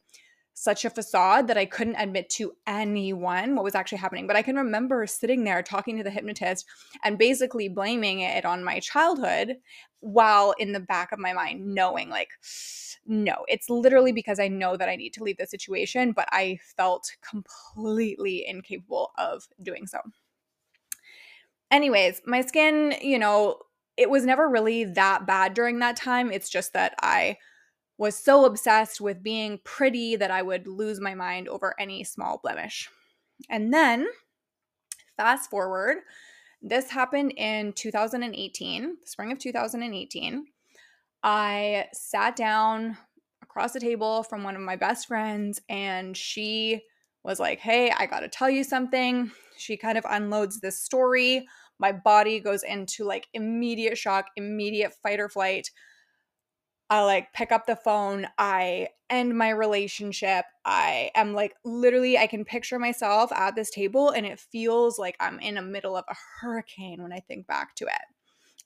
such 0.61 0.85
a 0.85 0.91
facade 0.91 1.49
that 1.49 1.57
I 1.57 1.65
couldn't 1.65 1.97
admit 1.97 2.29
to 2.31 2.53
anyone 2.67 3.55
what 3.55 3.65
was 3.65 3.75
actually 3.75 3.97
happening. 3.97 4.27
But 4.27 4.37
I 4.37 4.43
can 4.43 4.57
remember 4.57 5.07
sitting 5.07 5.45
there 5.45 5.63
talking 5.63 5.97
to 5.97 6.03
the 6.03 6.11
hypnotist 6.11 6.67
and 7.03 7.17
basically 7.17 7.71
blaming 7.71 8.21
it 8.21 8.45
on 8.45 8.63
my 8.63 8.79
childhood 8.81 9.57
while 10.01 10.55
in 10.59 10.73
the 10.73 10.81
back 10.81 11.13
of 11.13 11.19
my 11.19 11.33
mind 11.33 11.67
knowing, 11.67 12.11
like, 12.11 12.29
no, 13.07 13.37
it's 13.49 13.71
literally 13.71 14.13
because 14.13 14.39
I 14.39 14.49
know 14.49 14.77
that 14.77 14.89
I 14.89 14.97
need 14.97 15.15
to 15.15 15.25
leave 15.25 15.39
the 15.39 15.47
situation, 15.47 16.13
but 16.13 16.29
I 16.31 16.59
felt 16.77 17.11
completely 17.27 18.45
incapable 18.47 19.13
of 19.17 19.49
doing 19.63 19.87
so. 19.87 20.01
Anyways, 21.71 22.21
my 22.27 22.43
skin, 22.43 22.97
you 23.01 23.19
know, 23.19 23.61
it 23.97 24.11
was 24.11 24.27
never 24.27 24.47
really 24.47 24.85
that 24.85 25.27
bad 25.27 25.55
during 25.55 25.79
that 25.79 25.97
time. 25.97 26.31
It's 26.31 26.51
just 26.51 26.75
that 26.75 26.95
I 27.01 27.39
was 28.01 28.17
so 28.17 28.47
obsessed 28.47 28.99
with 28.99 29.23
being 29.23 29.61
pretty 29.63 30.17
that 30.17 30.31
I 30.31 30.41
would 30.41 30.67
lose 30.67 31.03
my 31.03 31.15
mind 31.15 31.49
over 31.49 31.75
any 31.79 32.03
small 32.03 32.41
blemish. 32.43 32.89
And 33.51 33.75
then, 33.75 34.07
fast 35.19 35.51
forward, 35.51 35.99
this 36.63 36.89
happened 36.89 37.35
in 37.37 37.75
2018, 37.75 38.97
spring 39.05 39.33
of 39.33 39.39
2018. 39.39 40.47
I 41.23 41.89
sat 41.93 42.37
down 42.37 42.97
across 43.43 43.73
the 43.75 43.81
table 43.81 44.23
from 44.23 44.45
one 44.45 44.57
of 44.57 44.63
my 44.63 44.77
best 44.77 45.07
friends, 45.07 45.61
and 45.69 46.17
she 46.17 46.81
was 47.23 47.39
like, 47.39 47.61
Hey, 47.61 47.93
I 47.95 48.07
gotta 48.07 48.29
tell 48.29 48.49
you 48.49 48.65
something. 48.65 49.31
She 49.59 49.77
kind 49.77 49.99
of 49.99 50.07
unloads 50.09 50.61
this 50.61 50.79
story. 50.81 51.47
My 51.79 51.93
body 51.93 52.41
goes 52.41 52.63
into 52.63 53.05
like 53.05 53.29
immediate 53.35 53.99
shock, 53.99 54.29
immediate 54.37 54.95
fight 55.03 55.21
or 55.21 55.29
flight. 55.29 55.69
I 56.91 57.05
like 57.05 57.33
pick 57.33 57.53
up 57.53 57.67
the 57.67 57.77
phone, 57.77 58.27
I 58.37 58.89
end 59.09 59.37
my 59.39 59.51
relationship. 59.51 60.45
I 60.65 61.11
am 61.15 61.35
like 61.35 61.55
literally 61.65 62.19
I 62.19 62.27
can 62.27 62.45
picture 62.45 62.79
myself 62.79 63.33
at 63.33 63.55
this 63.55 63.71
table 63.71 64.11
and 64.11 64.27
it 64.27 64.41
feels 64.41 64.99
like 64.99 65.17
I'm 65.21 65.39
in 65.39 65.55
the 65.55 65.63
middle 65.63 65.97
of 65.97 66.05
a 66.09 66.17
hurricane 66.41 67.03
when 67.03 67.13
I 67.13 67.21
think 67.21 67.47
back 67.47 67.77
to 67.77 67.87
it. 67.87 68.03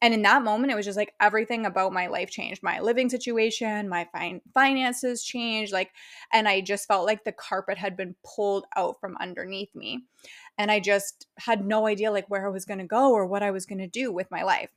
And 0.02 0.12
in 0.12 0.23
that 0.23 0.43
moment, 0.43 0.73
it 0.73 0.75
was 0.75 0.85
just 0.85 0.99
like 0.99 1.14
everything 1.21 1.64
about 1.64 1.93
my 1.93 2.09
life 2.09 2.28
changed. 2.28 2.62
My 2.62 2.81
living 2.81 3.09
situation, 3.09 3.88
my 3.88 4.07
fin- 4.14 4.43
finances 4.52 5.23
changed. 5.25 5.73
Like, 5.73 5.93
and 6.33 6.47
I 6.47 6.61
just 6.61 6.87
felt 6.87 7.07
like 7.07 7.25
the 7.25 7.33
carpet 7.33 7.78
had 7.78 7.97
been 7.97 8.14
pulled 8.23 8.66
out 8.76 9.00
from 9.00 9.16
underneath 9.19 9.75
me. 9.75 10.04
And 10.59 10.71
I 10.71 10.81
just 10.81 11.26
had 11.38 11.64
no 11.64 11.87
idea 11.87 12.11
like 12.11 12.28
where 12.28 12.47
I 12.47 12.50
was 12.50 12.66
going 12.66 12.81
to 12.81 12.85
go 12.85 13.12
or 13.12 13.25
what 13.26 13.43
I 13.43 13.50
was 13.50 13.64
going 13.64 13.78
to 13.78 13.87
do 13.87 14.12
with 14.12 14.31
my 14.31 14.43
life. 14.43 14.69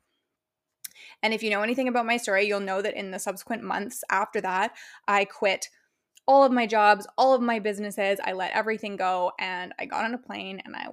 And 1.24 1.34
if 1.34 1.44
you 1.44 1.50
know 1.50 1.62
anything 1.62 1.88
about 1.88 2.06
my 2.06 2.18
story, 2.18 2.46
you'll 2.46 2.60
know 2.60 2.82
that 2.82 2.96
in 2.96 3.12
the 3.12 3.20
subsequent 3.20 3.64
months 3.64 4.04
after 4.10 4.42
that, 4.42 4.74
I 5.08 5.26
quit 5.26 5.68
all 6.28 6.44
of 6.44 6.52
my 6.52 6.68
jobs, 6.68 7.08
all 7.18 7.34
of 7.34 7.42
my 7.42 7.60
businesses. 7.60 8.20
I 8.24 8.34
let 8.34 8.52
everything 8.52 8.98
go 8.98 9.32
and 9.40 9.74
I 9.80 9.86
got 9.86 10.06
on 10.06 10.14
a 10.14 10.18
plane 10.18 10.62
and 10.66 10.76
I 10.76 10.88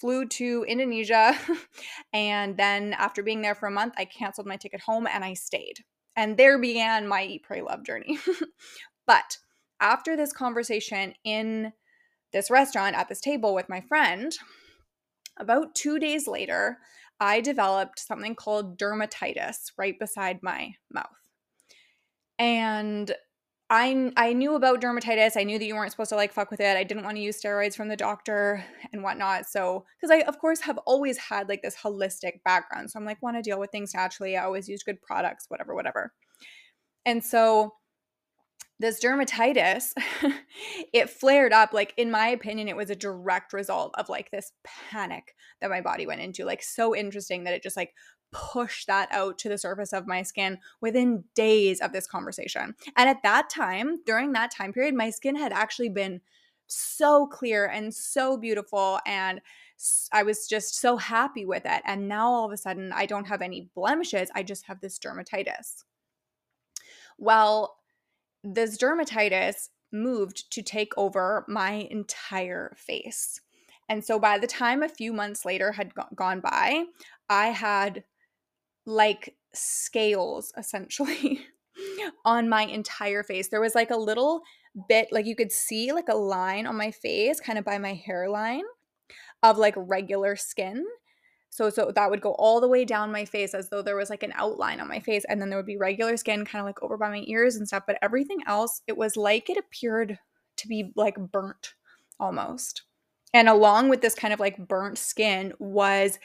flew 0.00 0.26
to 0.26 0.64
Indonesia. 0.68 1.36
and 2.12 2.56
then 2.56 2.94
after 2.94 3.22
being 3.22 3.42
there 3.42 3.54
for 3.54 3.66
a 3.66 3.72
month, 3.72 3.94
I 3.96 4.04
canceled 4.04 4.46
my 4.46 4.56
ticket 4.56 4.80
home 4.82 5.06
and 5.06 5.24
I 5.24 5.34
stayed. 5.34 5.84
And 6.16 6.36
there 6.36 6.58
began 6.58 7.06
my 7.06 7.24
Eat, 7.24 7.42
Pray, 7.42 7.62
Love 7.62 7.84
journey. 7.84 8.18
but 9.06 9.38
after 9.80 10.16
this 10.16 10.32
conversation 10.32 11.14
in 11.24 11.72
this 12.32 12.50
restaurant 12.50 12.96
at 12.96 13.08
this 13.08 13.20
table 13.20 13.54
with 13.54 13.68
my 13.68 13.80
friend, 13.80 14.32
about 15.36 15.74
two 15.74 15.98
days 15.98 16.26
later, 16.26 16.78
I 17.20 17.40
developed 17.40 17.98
something 17.98 18.34
called 18.34 18.78
dermatitis 18.78 19.72
right 19.76 19.98
beside 19.98 20.42
my 20.42 20.74
mouth. 20.92 21.06
And 22.38 23.12
I 23.70 24.12
I 24.16 24.32
knew 24.32 24.54
about 24.54 24.80
dermatitis. 24.80 25.36
I 25.36 25.44
knew 25.44 25.58
that 25.58 25.64
you 25.64 25.74
weren't 25.74 25.90
supposed 25.90 26.10
to 26.10 26.16
like 26.16 26.32
fuck 26.32 26.50
with 26.50 26.60
it. 26.60 26.76
I 26.76 26.84
didn't 26.84 27.04
want 27.04 27.16
to 27.16 27.22
use 27.22 27.40
steroids 27.40 27.74
from 27.74 27.88
the 27.88 27.96
doctor 27.96 28.64
and 28.92 29.02
whatnot. 29.02 29.46
So, 29.46 29.84
because 30.00 30.10
I 30.10 30.20
of 30.26 30.38
course 30.38 30.60
have 30.60 30.78
always 30.86 31.18
had 31.18 31.48
like 31.48 31.62
this 31.62 31.76
holistic 31.76 32.42
background, 32.44 32.90
so 32.90 32.98
I'm 32.98 33.04
like 33.04 33.22
want 33.22 33.36
to 33.36 33.42
deal 33.42 33.60
with 33.60 33.70
things 33.70 33.92
naturally. 33.94 34.36
I 34.36 34.44
always 34.44 34.68
use 34.68 34.82
good 34.82 35.02
products, 35.02 35.46
whatever, 35.48 35.74
whatever. 35.74 36.14
And 37.04 37.22
so 37.22 37.74
this 38.80 39.02
dermatitis 39.02 39.92
it 40.92 41.10
flared 41.10 41.52
up 41.52 41.72
like 41.72 41.92
in 41.96 42.10
my 42.10 42.28
opinion 42.28 42.68
it 42.68 42.76
was 42.76 42.90
a 42.90 42.96
direct 42.96 43.52
result 43.52 43.92
of 43.98 44.08
like 44.08 44.30
this 44.30 44.52
panic 44.64 45.34
that 45.60 45.70
my 45.70 45.80
body 45.80 46.06
went 46.06 46.20
into 46.20 46.44
like 46.44 46.62
so 46.62 46.94
interesting 46.94 47.44
that 47.44 47.54
it 47.54 47.62
just 47.62 47.76
like 47.76 47.92
pushed 48.30 48.86
that 48.86 49.08
out 49.10 49.38
to 49.38 49.48
the 49.48 49.58
surface 49.58 49.92
of 49.92 50.06
my 50.06 50.22
skin 50.22 50.58
within 50.80 51.24
days 51.34 51.80
of 51.80 51.92
this 51.92 52.06
conversation. 52.06 52.74
And 52.96 53.08
at 53.08 53.22
that 53.22 53.48
time 53.48 53.96
during 54.04 54.32
that 54.32 54.50
time 54.50 54.72
period 54.72 54.94
my 54.94 55.10
skin 55.10 55.36
had 55.36 55.52
actually 55.52 55.88
been 55.88 56.20
so 56.66 57.26
clear 57.26 57.66
and 57.66 57.94
so 57.94 58.36
beautiful 58.36 59.00
and 59.06 59.40
I 60.12 60.24
was 60.24 60.46
just 60.46 60.78
so 60.78 60.96
happy 60.96 61.46
with 61.46 61.62
it. 61.64 61.82
And 61.86 62.08
now 62.08 62.28
all 62.30 62.44
of 62.44 62.52
a 62.52 62.56
sudden 62.56 62.92
I 62.92 63.06
don't 63.06 63.28
have 63.28 63.42
any 63.42 63.70
blemishes 63.74 64.30
I 64.34 64.42
just 64.42 64.66
have 64.66 64.80
this 64.80 64.98
dermatitis. 64.98 65.84
Well 67.16 67.77
this 68.42 68.78
dermatitis 68.78 69.68
moved 69.92 70.50
to 70.52 70.62
take 70.62 70.92
over 70.96 71.44
my 71.48 71.88
entire 71.90 72.74
face. 72.76 73.40
And 73.88 74.04
so 74.04 74.18
by 74.18 74.38
the 74.38 74.46
time 74.46 74.82
a 74.82 74.88
few 74.88 75.12
months 75.12 75.44
later 75.44 75.72
had 75.72 75.94
go- 75.94 76.04
gone 76.14 76.40
by, 76.40 76.84
I 77.28 77.48
had 77.48 78.04
like 78.84 79.36
scales 79.54 80.52
essentially 80.56 81.40
on 82.24 82.48
my 82.48 82.62
entire 82.62 83.22
face. 83.22 83.48
There 83.48 83.60
was 83.60 83.74
like 83.74 83.90
a 83.90 83.96
little 83.96 84.42
bit, 84.88 85.08
like 85.10 85.26
you 85.26 85.36
could 85.36 85.52
see 85.52 85.92
like 85.92 86.08
a 86.08 86.16
line 86.16 86.66
on 86.66 86.76
my 86.76 86.90
face, 86.90 87.40
kind 87.40 87.58
of 87.58 87.64
by 87.64 87.78
my 87.78 87.94
hairline 87.94 88.64
of 89.42 89.56
like 89.56 89.74
regular 89.76 90.36
skin. 90.36 90.84
So 91.50 91.70
so 91.70 91.92
that 91.94 92.10
would 92.10 92.20
go 92.20 92.32
all 92.32 92.60
the 92.60 92.68
way 92.68 92.84
down 92.84 93.10
my 93.10 93.24
face 93.24 93.54
as 93.54 93.68
though 93.70 93.82
there 93.82 93.96
was 93.96 94.10
like 94.10 94.22
an 94.22 94.32
outline 94.34 94.80
on 94.80 94.88
my 94.88 95.00
face 95.00 95.24
and 95.28 95.40
then 95.40 95.48
there 95.50 95.58
would 95.58 95.66
be 95.66 95.76
regular 95.76 96.16
skin 96.16 96.44
kind 96.44 96.60
of 96.60 96.66
like 96.66 96.82
over 96.82 96.96
by 96.96 97.10
my 97.10 97.24
ears 97.26 97.56
and 97.56 97.66
stuff, 97.66 97.84
but 97.86 97.98
everything 98.02 98.38
else 98.46 98.82
it 98.86 98.96
was 98.96 99.16
like 99.16 99.48
it 99.50 99.56
appeared 99.56 100.18
to 100.58 100.68
be 100.68 100.92
like 100.96 101.16
burnt 101.16 101.74
almost. 102.20 102.82
And 103.34 103.48
along 103.48 103.88
with 103.88 104.00
this 104.00 104.14
kind 104.14 104.32
of 104.32 104.40
like 104.40 104.68
burnt 104.68 104.98
skin 104.98 105.52
was 105.58 106.18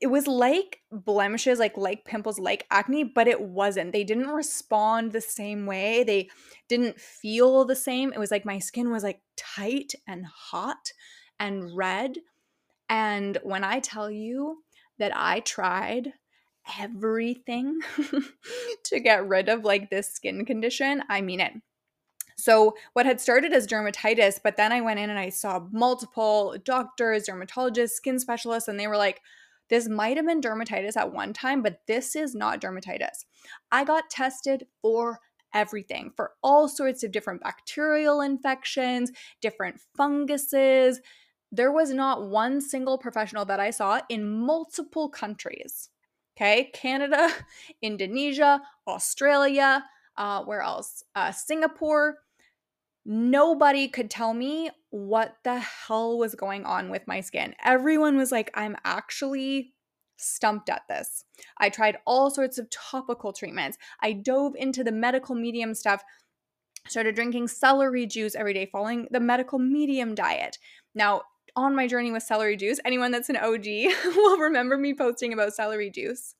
it 0.00 0.06
was 0.06 0.26
like 0.28 0.80
blemishes, 0.92 1.58
like 1.58 1.76
like 1.76 2.04
pimples, 2.04 2.38
like 2.38 2.66
acne, 2.70 3.04
but 3.04 3.26
it 3.26 3.40
wasn't. 3.40 3.92
They 3.92 4.04
didn't 4.04 4.28
respond 4.28 5.10
the 5.12 5.20
same 5.20 5.66
way. 5.66 6.04
They 6.04 6.28
didn't 6.68 7.00
feel 7.00 7.64
the 7.64 7.74
same. 7.74 8.12
It 8.12 8.18
was 8.18 8.30
like 8.30 8.44
my 8.44 8.60
skin 8.60 8.92
was 8.92 9.02
like 9.02 9.20
tight 9.36 9.94
and 10.06 10.24
hot 10.26 10.92
and 11.40 11.76
red 11.76 12.18
and 12.88 13.38
when 13.42 13.64
I 13.64 13.80
tell 13.80 14.10
you 14.10 14.62
that 14.98 15.12
I 15.14 15.40
tried 15.40 16.12
everything 16.78 17.80
to 18.84 19.00
get 19.00 19.26
rid 19.26 19.48
of 19.48 19.64
like 19.64 19.90
this 19.90 20.12
skin 20.12 20.44
condition, 20.44 21.02
I 21.08 21.20
mean 21.20 21.40
it. 21.40 21.52
So, 22.36 22.76
what 22.92 23.04
had 23.04 23.20
started 23.20 23.52
as 23.52 23.66
dermatitis, 23.66 24.38
but 24.42 24.56
then 24.56 24.70
I 24.70 24.80
went 24.80 25.00
in 25.00 25.10
and 25.10 25.18
I 25.18 25.28
saw 25.28 25.66
multiple 25.72 26.56
doctors, 26.64 27.26
dermatologists, 27.28 27.90
skin 27.90 28.20
specialists, 28.20 28.68
and 28.68 28.78
they 28.78 28.86
were 28.86 28.96
like, 28.96 29.20
this 29.68 29.88
might 29.88 30.16
have 30.16 30.24
been 30.24 30.40
dermatitis 30.40 30.96
at 30.96 31.12
one 31.12 31.32
time, 31.32 31.62
but 31.62 31.80
this 31.86 32.14
is 32.14 32.34
not 32.34 32.60
dermatitis. 32.60 33.24
I 33.72 33.84
got 33.84 34.08
tested 34.08 34.66
for 34.80 35.18
everything 35.52 36.12
for 36.16 36.32
all 36.42 36.68
sorts 36.68 37.02
of 37.02 37.10
different 37.10 37.42
bacterial 37.42 38.20
infections, 38.20 39.10
different 39.40 39.80
funguses, 39.96 41.00
there 41.50 41.72
was 41.72 41.90
not 41.90 42.28
one 42.28 42.60
single 42.60 42.98
professional 42.98 43.44
that 43.46 43.60
I 43.60 43.70
saw 43.70 44.00
in 44.08 44.28
multiple 44.28 45.08
countries. 45.08 45.90
Okay, 46.36 46.70
Canada, 46.72 47.30
Indonesia, 47.82 48.62
Australia, 48.86 49.84
uh, 50.16 50.44
where 50.44 50.60
else? 50.60 51.02
Uh, 51.14 51.32
Singapore. 51.32 52.18
Nobody 53.04 53.88
could 53.88 54.10
tell 54.10 54.34
me 54.34 54.70
what 54.90 55.36
the 55.42 55.60
hell 55.60 56.18
was 56.18 56.34
going 56.34 56.64
on 56.64 56.90
with 56.90 57.06
my 57.06 57.20
skin. 57.20 57.54
Everyone 57.64 58.18
was 58.18 58.30
like, 58.30 58.50
I'm 58.54 58.76
actually 58.84 59.72
stumped 60.18 60.68
at 60.68 60.82
this. 60.88 61.24
I 61.56 61.70
tried 61.70 61.96
all 62.06 62.30
sorts 62.30 62.58
of 62.58 62.68
topical 62.68 63.32
treatments. 63.32 63.78
I 64.02 64.12
dove 64.12 64.54
into 64.56 64.84
the 64.84 64.92
medical 64.92 65.34
medium 65.34 65.74
stuff, 65.74 66.02
started 66.86 67.14
drinking 67.14 67.48
celery 67.48 68.04
juice 68.04 68.34
every 68.34 68.52
day, 68.52 68.68
following 68.70 69.08
the 69.10 69.20
medical 69.20 69.58
medium 69.58 70.14
diet. 70.14 70.58
Now, 70.94 71.22
on 71.58 71.74
my 71.74 71.86
journey 71.86 72.10
with 72.12 72.22
celery 72.22 72.56
juice, 72.56 72.78
anyone 72.84 73.10
that's 73.10 73.28
an 73.28 73.36
OG 73.36 73.64
will 74.16 74.38
remember 74.38 74.78
me 74.78 74.94
posting 74.94 75.32
about 75.32 75.54
celery 75.54 75.90
juice. 75.90 76.34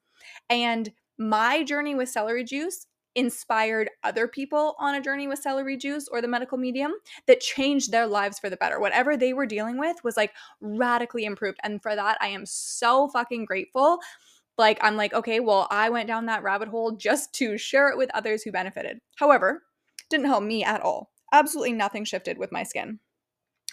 And 0.49 0.91
my 1.19 1.65
journey 1.65 1.95
with 1.95 2.09
celery 2.09 2.45
juice 2.45 2.87
inspired 3.15 3.91
other 4.05 4.29
people 4.29 4.77
on 4.79 4.95
a 4.95 5.01
journey 5.01 5.27
with 5.27 5.41
celery 5.41 5.77
juice 5.77 6.07
or 6.09 6.23
the 6.23 6.29
medical 6.29 6.57
medium 6.57 6.93
that 7.27 7.41
changed 7.41 7.91
their 7.91 8.07
lives 8.07 8.39
for 8.39 8.49
the 8.49 8.57
better. 8.57 8.79
Whatever 8.79 9.17
they 9.17 9.33
were 9.33 9.47
dealing 9.47 9.77
with 9.77 9.97
was 10.05 10.17
like 10.17 10.33
radically 10.61 11.25
improved. 11.25 11.59
And 11.65 11.83
for 11.83 11.97
that, 11.97 12.17
I 12.21 12.29
am 12.29 12.47
so 12.47 13.09
fucking 13.09 13.45
grateful. 13.47 13.99
Like, 14.57 14.79
I'm 14.83 14.97
like, 14.97 15.13
okay, 15.15 15.41
well, 15.41 15.67
I 15.71 15.91
went 15.91 16.07
down 16.07 16.27
that 16.27 16.43
rabbit 16.45 16.69
hole 16.69 16.93
just 16.93 17.33
to 17.35 17.59
share 17.59 17.89
it 17.91 17.99
with 17.99 18.11
others 18.15 18.43
who 18.43 18.53
benefited. 18.53 18.99
However, 19.17 19.65
didn't 20.11 20.27
help 20.27 20.45
me 20.45 20.63
at 20.65 20.81
all. 20.81 21.11
Absolutely 21.33 21.73
nothing 21.73 22.05
shifted 22.05 22.39
with 22.39 22.53
my 22.53 22.63
skin. 22.63 23.01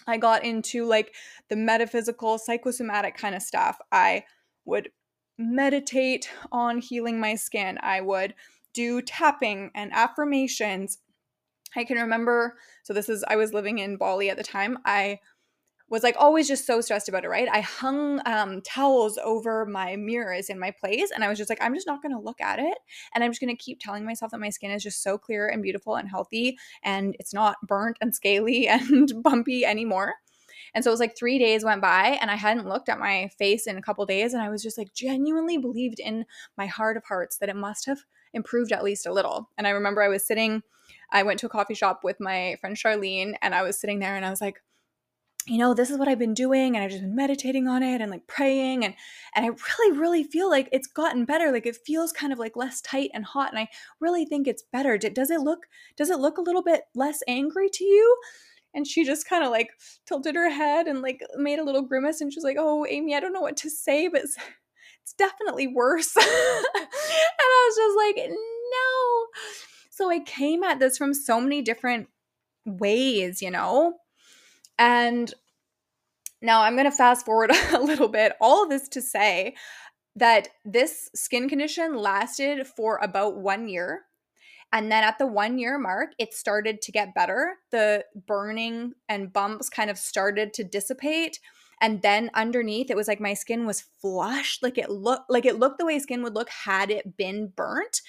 I 0.06 0.16
got 0.16 0.44
into 0.44 0.84
like 0.84 1.14
the 1.48 1.56
metaphysical, 1.56 2.38
psychosomatic 2.38 3.16
kind 3.16 3.34
of 3.34 3.42
stuff. 3.42 3.78
I 3.90 4.24
would 4.64 4.90
meditate 5.38 6.30
on 6.50 6.78
healing 6.78 7.20
my 7.20 7.34
skin. 7.34 7.78
I 7.82 8.00
would 8.00 8.34
do 8.72 9.02
tapping 9.02 9.70
and 9.74 9.92
affirmations. 9.92 10.98
I 11.74 11.84
can 11.84 11.98
remember, 11.98 12.56
so 12.82 12.92
this 12.92 13.08
is, 13.08 13.24
I 13.28 13.36
was 13.36 13.52
living 13.52 13.78
in 13.78 13.96
Bali 13.96 14.30
at 14.30 14.36
the 14.36 14.42
time. 14.42 14.78
I 14.84 15.20
was 15.88 16.02
like 16.02 16.16
always 16.18 16.48
just 16.48 16.66
so 16.66 16.80
stressed 16.80 17.08
about 17.08 17.24
it, 17.24 17.28
right? 17.28 17.48
I 17.50 17.60
hung 17.60 18.20
um, 18.26 18.60
towels 18.62 19.18
over 19.18 19.64
my 19.64 19.96
mirrors 19.96 20.48
in 20.48 20.58
my 20.58 20.72
place 20.72 21.10
and 21.12 21.22
I 21.22 21.28
was 21.28 21.38
just 21.38 21.48
like, 21.48 21.62
I'm 21.62 21.74
just 21.74 21.86
not 21.86 22.02
gonna 22.02 22.20
look 22.20 22.40
at 22.40 22.58
it. 22.58 22.78
And 23.14 23.22
I'm 23.22 23.30
just 23.30 23.40
gonna 23.40 23.56
keep 23.56 23.78
telling 23.80 24.04
myself 24.04 24.32
that 24.32 24.40
my 24.40 24.50
skin 24.50 24.72
is 24.72 24.82
just 24.82 25.02
so 25.02 25.16
clear 25.16 25.48
and 25.48 25.62
beautiful 25.62 25.96
and 25.96 26.08
healthy 26.08 26.56
and 26.82 27.16
it's 27.20 27.32
not 27.32 27.56
burnt 27.66 27.98
and 28.00 28.14
scaly 28.14 28.68
and 28.68 29.12
bumpy 29.22 29.64
anymore. 29.64 30.14
And 30.74 30.84
so 30.84 30.90
it 30.90 30.92
was 30.92 31.00
like 31.00 31.16
three 31.16 31.38
days 31.38 31.64
went 31.64 31.80
by 31.80 32.18
and 32.20 32.30
I 32.30 32.34
hadn't 32.34 32.68
looked 32.68 32.88
at 32.88 32.98
my 32.98 33.30
face 33.38 33.66
in 33.66 33.78
a 33.78 33.82
couple 33.82 34.04
days. 34.04 34.34
And 34.34 34.42
I 34.42 34.50
was 34.50 34.62
just 34.62 34.76
like 34.76 34.92
genuinely 34.92 35.56
believed 35.56 36.00
in 36.00 36.26
my 36.58 36.66
heart 36.66 36.96
of 36.96 37.04
hearts 37.04 37.38
that 37.38 37.48
it 37.48 37.56
must 37.56 37.86
have 37.86 37.98
improved 38.34 38.72
at 38.72 38.84
least 38.84 39.06
a 39.06 39.12
little. 39.12 39.50
And 39.56 39.66
I 39.66 39.70
remember 39.70 40.02
I 40.02 40.08
was 40.08 40.26
sitting, 40.26 40.62
I 41.10 41.22
went 41.22 41.38
to 41.40 41.46
a 41.46 41.50
coffee 41.50 41.74
shop 41.74 42.00
with 42.04 42.20
my 42.20 42.56
friend 42.60 42.76
Charlene 42.76 43.34
and 43.40 43.54
I 43.54 43.62
was 43.62 43.80
sitting 43.80 44.00
there 44.00 44.16
and 44.16 44.26
I 44.26 44.30
was 44.30 44.40
like, 44.40 44.60
you 45.46 45.58
know 45.58 45.74
this 45.74 45.90
is 45.90 45.98
what 45.98 46.08
i've 46.08 46.18
been 46.18 46.34
doing 46.34 46.74
and 46.74 46.84
i've 46.84 46.90
just 46.90 47.02
been 47.02 47.14
meditating 47.14 47.68
on 47.68 47.82
it 47.82 48.00
and 48.00 48.10
like 48.10 48.26
praying 48.26 48.84
and 48.84 48.94
and 49.34 49.44
i 49.44 49.48
really 49.48 49.98
really 49.98 50.24
feel 50.24 50.50
like 50.50 50.68
it's 50.72 50.88
gotten 50.88 51.24
better 51.24 51.52
like 51.52 51.66
it 51.66 51.76
feels 51.86 52.12
kind 52.12 52.32
of 52.32 52.38
like 52.38 52.56
less 52.56 52.80
tight 52.80 53.10
and 53.14 53.24
hot 53.24 53.50
and 53.50 53.58
i 53.58 53.68
really 54.00 54.24
think 54.24 54.46
it's 54.46 54.64
better 54.72 54.98
does 54.98 55.30
it 55.30 55.40
look 55.40 55.66
does 55.96 56.10
it 56.10 56.18
look 56.18 56.38
a 56.38 56.42
little 56.42 56.62
bit 56.62 56.82
less 56.94 57.20
angry 57.28 57.68
to 57.72 57.84
you 57.84 58.16
and 58.74 58.86
she 58.86 59.04
just 59.04 59.28
kind 59.28 59.44
of 59.44 59.50
like 59.50 59.70
tilted 60.06 60.34
her 60.34 60.50
head 60.50 60.86
and 60.86 61.00
like 61.00 61.22
made 61.36 61.58
a 61.58 61.64
little 61.64 61.82
grimace 61.82 62.20
and 62.20 62.32
she's 62.32 62.44
like 62.44 62.56
oh 62.58 62.84
amy 62.88 63.14
i 63.14 63.20
don't 63.20 63.32
know 63.32 63.40
what 63.40 63.56
to 63.56 63.70
say 63.70 64.08
but 64.08 64.24
it's 65.06 65.12
definitely 65.12 65.68
worse. 65.68 66.16
and 66.16 66.24
I 66.26 67.68
was 67.68 67.76
just 67.76 67.96
like, 67.96 68.28
no. 68.28 69.26
So 69.90 70.10
I 70.10 70.18
came 70.18 70.64
at 70.64 70.80
this 70.80 70.98
from 70.98 71.14
so 71.14 71.40
many 71.40 71.62
different 71.62 72.08
ways, 72.64 73.40
you 73.40 73.52
know? 73.52 73.94
And 74.78 75.32
now 76.42 76.62
I'm 76.62 76.74
going 76.74 76.90
to 76.90 76.96
fast 76.96 77.24
forward 77.24 77.50
a 77.72 77.80
little 77.80 78.08
bit. 78.08 78.32
All 78.40 78.62
of 78.64 78.70
this 78.70 78.88
to 78.90 79.02
say 79.02 79.54
that 80.16 80.48
this 80.64 81.10
skin 81.14 81.48
condition 81.48 81.96
lasted 81.96 82.66
for 82.66 82.98
about 83.02 83.36
one 83.36 83.68
year. 83.68 84.02
And 84.72 84.90
then 84.90 85.04
at 85.04 85.18
the 85.18 85.26
one 85.26 85.58
year 85.58 85.78
mark, 85.78 86.10
it 86.18 86.34
started 86.34 86.82
to 86.82 86.92
get 86.92 87.14
better. 87.14 87.56
The 87.70 88.04
burning 88.26 88.94
and 89.08 89.32
bumps 89.32 89.68
kind 89.68 89.90
of 89.90 89.98
started 89.98 90.52
to 90.54 90.64
dissipate. 90.64 91.38
And 91.80 92.02
then 92.02 92.30
underneath, 92.34 92.90
it 92.90 92.96
was 92.96 93.06
like 93.06 93.20
my 93.20 93.34
skin 93.34 93.66
was 93.66 93.84
flushed. 94.00 94.62
Like 94.62 94.78
it 94.78 94.90
looked 94.90 95.30
like 95.30 95.44
it 95.44 95.58
looked 95.58 95.78
the 95.78 95.86
way 95.86 95.98
skin 95.98 96.22
would 96.22 96.34
look 96.34 96.48
had 96.48 96.90
it 96.90 97.16
been 97.16 97.52
burnt. 97.54 98.00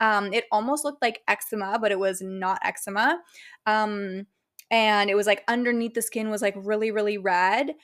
Um, 0.00 0.32
it 0.32 0.44
almost 0.52 0.84
looked 0.84 1.02
like 1.02 1.22
eczema, 1.26 1.78
but 1.80 1.90
it 1.90 1.98
was 1.98 2.20
not 2.22 2.60
eczema. 2.62 3.20
Um, 3.66 4.26
and 4.70 5.10
it 5.10 5.14
was 5.14 5.26
like 5.26 5.44
underneath 5.48 5.94
the 5.94 6.02
skin 6.02 6.30
was 6.30 6.42
like 6.42 6.54
really, 6.56 6.90
really 6.90 7.18
red. 7.18 7.74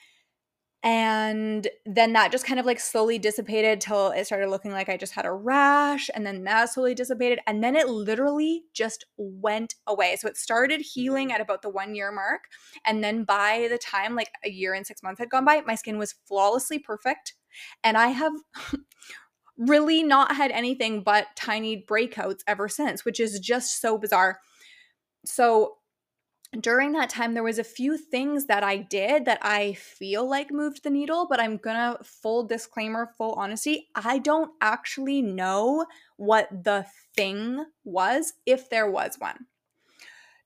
And 0.85 1.65
then 1.85 2.11
that 2.11 2.33
just 2.33 2.45
kind 2.45 2.59
of 2.59 2.65
like 2.65 2.79
slowly 2.79 3.17
dissipated 3.17 3.79
till 3.79 4.09
it 4.09 4.25
started 4.25 4.49
looking 4.49 4.73
like 4.73 4.89
I 4.89 4.97
just 4.97 5.13
had 5.13 5.25
a 5.25 5.31
rash. 5.31 6.09
And 6.13 6.25
then 6.25 6.43
that 6.43 6.71
slowly 6.71 6.93
dissipated. 6.93 7.39
And 7.47 7.63
then 7.63 7.77
it 7.77 7.87
literally 7.87 8.63
just 8.73 9.05
went 9.15 9.75
away. 9.87 10.17
So 10.17 10.27
it 10.27 10.35
started 10.35 10.81
healing 10.81 11.31
at 11.31 11.39
about 11.39 11.61
the 11.61 11.69
one 11.69 11.95
year 11.95 12.11
mark. 12.11 12.41
And 12.85 13.01
then 13.01 13.23
by 13.23 13.67
the 13.69 13.77
time 13.77 14.13
like 14.13 14.29
a 14.43 14.49
year 14.49 14.73
and 14.73 14.85
six 14.85 15.01
months 15.01 15.19
had 15.19 15.29
gone 15.29 15.45
by, 15.45 15.61
my 15.61 15.75
skin 15.75 15.97
was 15.97 16.15
flawlessly 16.25 16.79
perfect. 16.79 17.33
And 17.81 17.97
I 17.97 18.07
have 18.07 18.33
really 19.57 20.03
not 20.03 20.35
had 20.35 20.51
anything 20.51 21.01
but 21.01 21.27
tiny 21.37 21.81
breakouts 21.81 22.41
ever 22.45 22.67
since, 22.67 23.05
which 23.05 23.21
is 23.21 23.39
just 23.39 23.79
so 23.79 23.97
bizarre. 23.97 24.39
So 25.25 25.77
during 26.59 26.91
that 26.93 27.09
time 27.09 27.33
there 27.33 27.43
was 27.43 27.59
a 27.59 27.63
few 27.63 27.97
things 27.97 28.45
that 28.45 28.63
I 28.63 28.77
did 28.77 29.25
that 29.25 29.39
I 29.41 29.73
feel 29.73 30.27
like 30.27 30.51
moved 30.51 30.83
the 30.83 30.89
needle, 30.89 31.27
but 31.29 31.39
I'm 31.39 31.57
to 31.57 31.99
full 32.03 32.43
disclaimer, 32.45 33.11
full 33.17 33.33
honesty, 33.33 33.89
I 33.95 34.19
don't 34.19 34.51
actually 34.61 35.21
know 35.21 35.85
what 36.17 36.49
the 36.63 36.85
thing 37.15 37.65
was 37.83 38.33
if 38.45 38.69
there 38.69 38.89
was 38.89 39.15
one. 39.19 39.47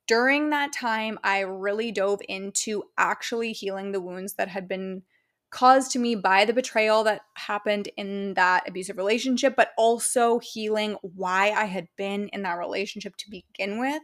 During 0.08 0.52
that 0.52 0.72
time, 0.72 1.20
I 1.24 1.42
really 1.42 1.92
dove 1.92 2.22
into 2.30 2.84
actually 2.98 3.52
healing 3.52 3.92
the 3.92 4.00
wounds 4.00 4.36
that 4.36 4.48
had 4.48 4.68
been 4.68 5.04
caused 5.50 5.92
to 5.92 6.00
me 6.00 6.16
by 6.16 6.46
the 6.46 6.54
betrayal 6.54 7.04
that 7.04 7.22
happened 7.36 7.90
in 7.98 8.34
that 8.36 8.68
abusive 8.68 8.98
relationship, 8.98 9.56
but 9.56 9.72
also 9.78 10.40
healing 10.40 10.98
why 11.02 11.52
I 11.52 11.66
had 11.66 11.88
been 11.98 12.30
in 12.30 12.44
that 12.44 12.58
relationship 12.58 13.16
to 13.18 13.30
begin 13.30 13.80
with 13.80 14.02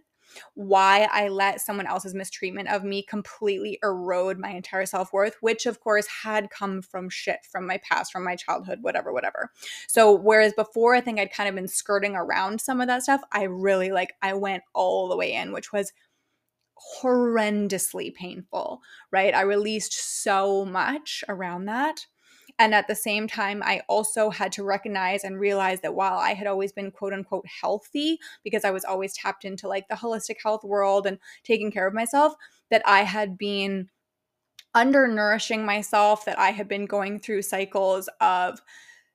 why 0.55 1.07
I 1.11 1.27
let 1.27 1.61
someone 1.61 1.87
else's 1.87 2.13
mistreatment 2.13 2.69
of 2.69 2.83
me 2.83 3.03
completely 3.03 3.79
erode 3.83 4.37
my 4.39 4.49
entire 4.49 4.85
self 4.85 5.13
worth, 5.13 5.35
which 5.41 5.65
of 5.65 5.79
course 5.79 6.07
had 6.07 6.49
come 6.49 6.81
from 6.81 7.09
shit 7.09 7.39
from 7.51 7.65
my 7.67 7.79
past, 7.89 8.11
from 8.11 8.23
my 8.23 8.35
childhood, 8.35 8.79
whatever, 8.81 9.11
whatever. 9.13 9.51
So, 9.87 10.11
whereas 10.13 10.53
before 10.53 10.95
I 10.95 11.01
think 11.01 11.19
I'd 11.19 11.33
kind 11.33 11.49
of 11.49 11.55
been 11.55 11.67
skirting 11.67 12.15
around 12.15 12.61
some 12.61 12.81
of 12.81 12.87
that 12.87 13.03
stuff, 13.03 13.21
I 13.31 13.43
really 13.43 13.91
like, 13.91 14.13
I 14.21 14.33
went 14.33 14.63
all 14.73 15.09
the 15.09 15.17
way 15.17 15.33
in, 15.33 15.51
which 15.51 15.71
was 15.71 15.91
horrendously 17.01 18.13
painful, 18.13 18.81
right? 19.11 19.33
I 19.33 19.41
released 19.41 19.93
so 19.93 20.65
much 20.65 21.23
around 21.29 21.65
that. 21.65 22.05
And 22.63 22.73
at 22.73 22.87
the 22.87 22.95
same 22.95 23.27
time, 23.27 23.61
I 23.61 23.81
also 23.89 24.29
had 24.29 24.53
to 24.53 24.63
recognize 24.63 25.25
and 25.25 25.37
realize 25.37 25.81
that 25.81 25.95
while 25.95 26.17
I 26.17 26.33
had 26.33 26.47
always 26.47 26.71
been 26.71 26.91
quote 26.91 27.11
unquote 27.11 27.45
healthy, 27.45 28.19
because 28.41 28.63
I 28.63 28.71
was 28.71 28.85
always 28.85 29.11
tapped 29.11 29.43
into 29.43 29.67
like 29.67 29.89
the 29.89 29.95
holistic 29.95 30.37
health 30.41 30.63
world 30.63 31.05
and 31.05 31.19
taking 31.43 31.71
care 31.71 31.85
of 31.85 31.93
myself, 31.93 32.35
that 32.69 32.81
I 32.85 33.01
had 33.01 33.37
been 33.37 33.89
undernourishing 34.73 35.65
myself, 35.65 36.23
that 36.23 36.39
I 36.39 36.51
had 36.51 36.69
been 36.69 36.85
going 36.85 37.19
through 37.19 37.41
cycles 37.41 38.07
of, 38.21 38.61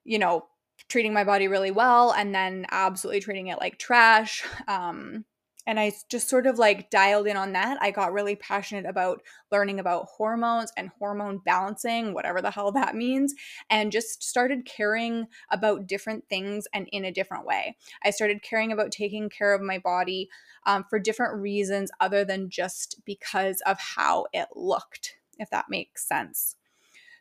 you 0.05 0.19
know, 0.19 0.45
treating 0.91 1.15
my 1.15 1.25
body 1.25 1.49
really 1.49 1.71
well 1.71 2.13
and 2.13 2.35
then 2.35 2.67
absolutely 2.71 3.21
treating 3.21 3.47
it 3.47 3.61
like 3.61 3.79
trash. 3.79 4.45
Um, 4.67 5.25
and 5.69 5.79
I 5.79 5.93
just 6.09 6.31
sort 6.31 6.47
of 6.47 6.59
like 6.59 6.89
dialed 6.89 7.27
in 7.27 7.37
on 7.37 7.53
that. 7.53 7.77
I 7.83 7.91
got 7.91 8.15
really 8.15 8.35
passionate 8.35 8.87
about 8.87 9.21
learning 9.53 9.79
about 9.79 10.07
hormones 10.07 10.73
and 10.79 10.89
hormone 10.99 11.43
balancing, 11.45 12.15
whatever 12.15 12.41
the 12.41 12.51
hell 12.51 12.73
that 12.73 12.97
means, 12.97 13.35
and 13.69 13.93
just 13.93 14.23
started 14.23 14.65
caring 14.65 15.27
about 15.51 15.87
different 15.87 16.27
things 16.31 16.67
and 16.73 16.89
in 16.91 17.05
a 17.05 17.13
different 17.13 17.45
way. 17.45 17.77
I 18.03 18.11
started 18.11 18.43
caring 18.43 18.73
about 18.73 18.93
taking 18.93 19.29
care 19.29 19.55
of 19.55 19.61
my 19.61 19.79
body 19.79 20.31
um, 20.65 20.87
for 20.89 20.99
different 20.99 21.39
reasons 21.39 21.91
other 22.01 22.25
than 22.25 22.49
just 22.49 23.03
because 23.05 23.61
of 23.67 23.79
how 23.79 24.25
it 24.33 24.49
looked, 24.57 25.19
if 25.39 25.51
that 25.51 25.67
makes 25.69 26.09
sense. 26.09 26.57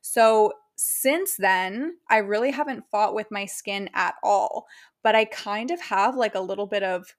So, 0.02 0.54
since 0.80 1.36
then, 1.36 1.98
I 2.10 2.18
really 2.18 2.52
haven't 2.52 2.86
fought 2.92 3.16
with 3.16 3.28
my 3.32 3.46
skin 3.46 3.90
at 3.96 4.14
all, 4.22 4.68
but 5.04 5.16
I 5.16 5.26
kind 5.26 5.72
of 5.72 5.82
have 5.82 6.16
like 6.16 6.36
a 6.36 6.40
little 6.40 6.68
bit 6.68 6.84
of 6.84 7.16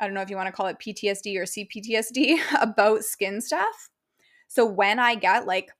I 0.00 0.06
don't 0.06 0.14
know 0.14 0.22
if 0.22 0.30
you 0.30 0.36
want 0.36 0.46
to 0.46 0.52
call 0.52 0.66
it 0.66 0.78
PTSD 0.78 1.36
or 1.36 1.44
CPTSD 1.44 2.40
about 2.60 3.04
skin 3.04 3.40
stuff. 3.40 3.90
So 4.48 4.64
when 4.64 4.98
I 4.98 5.14
get 5.14 5.46
like 5.46 5.70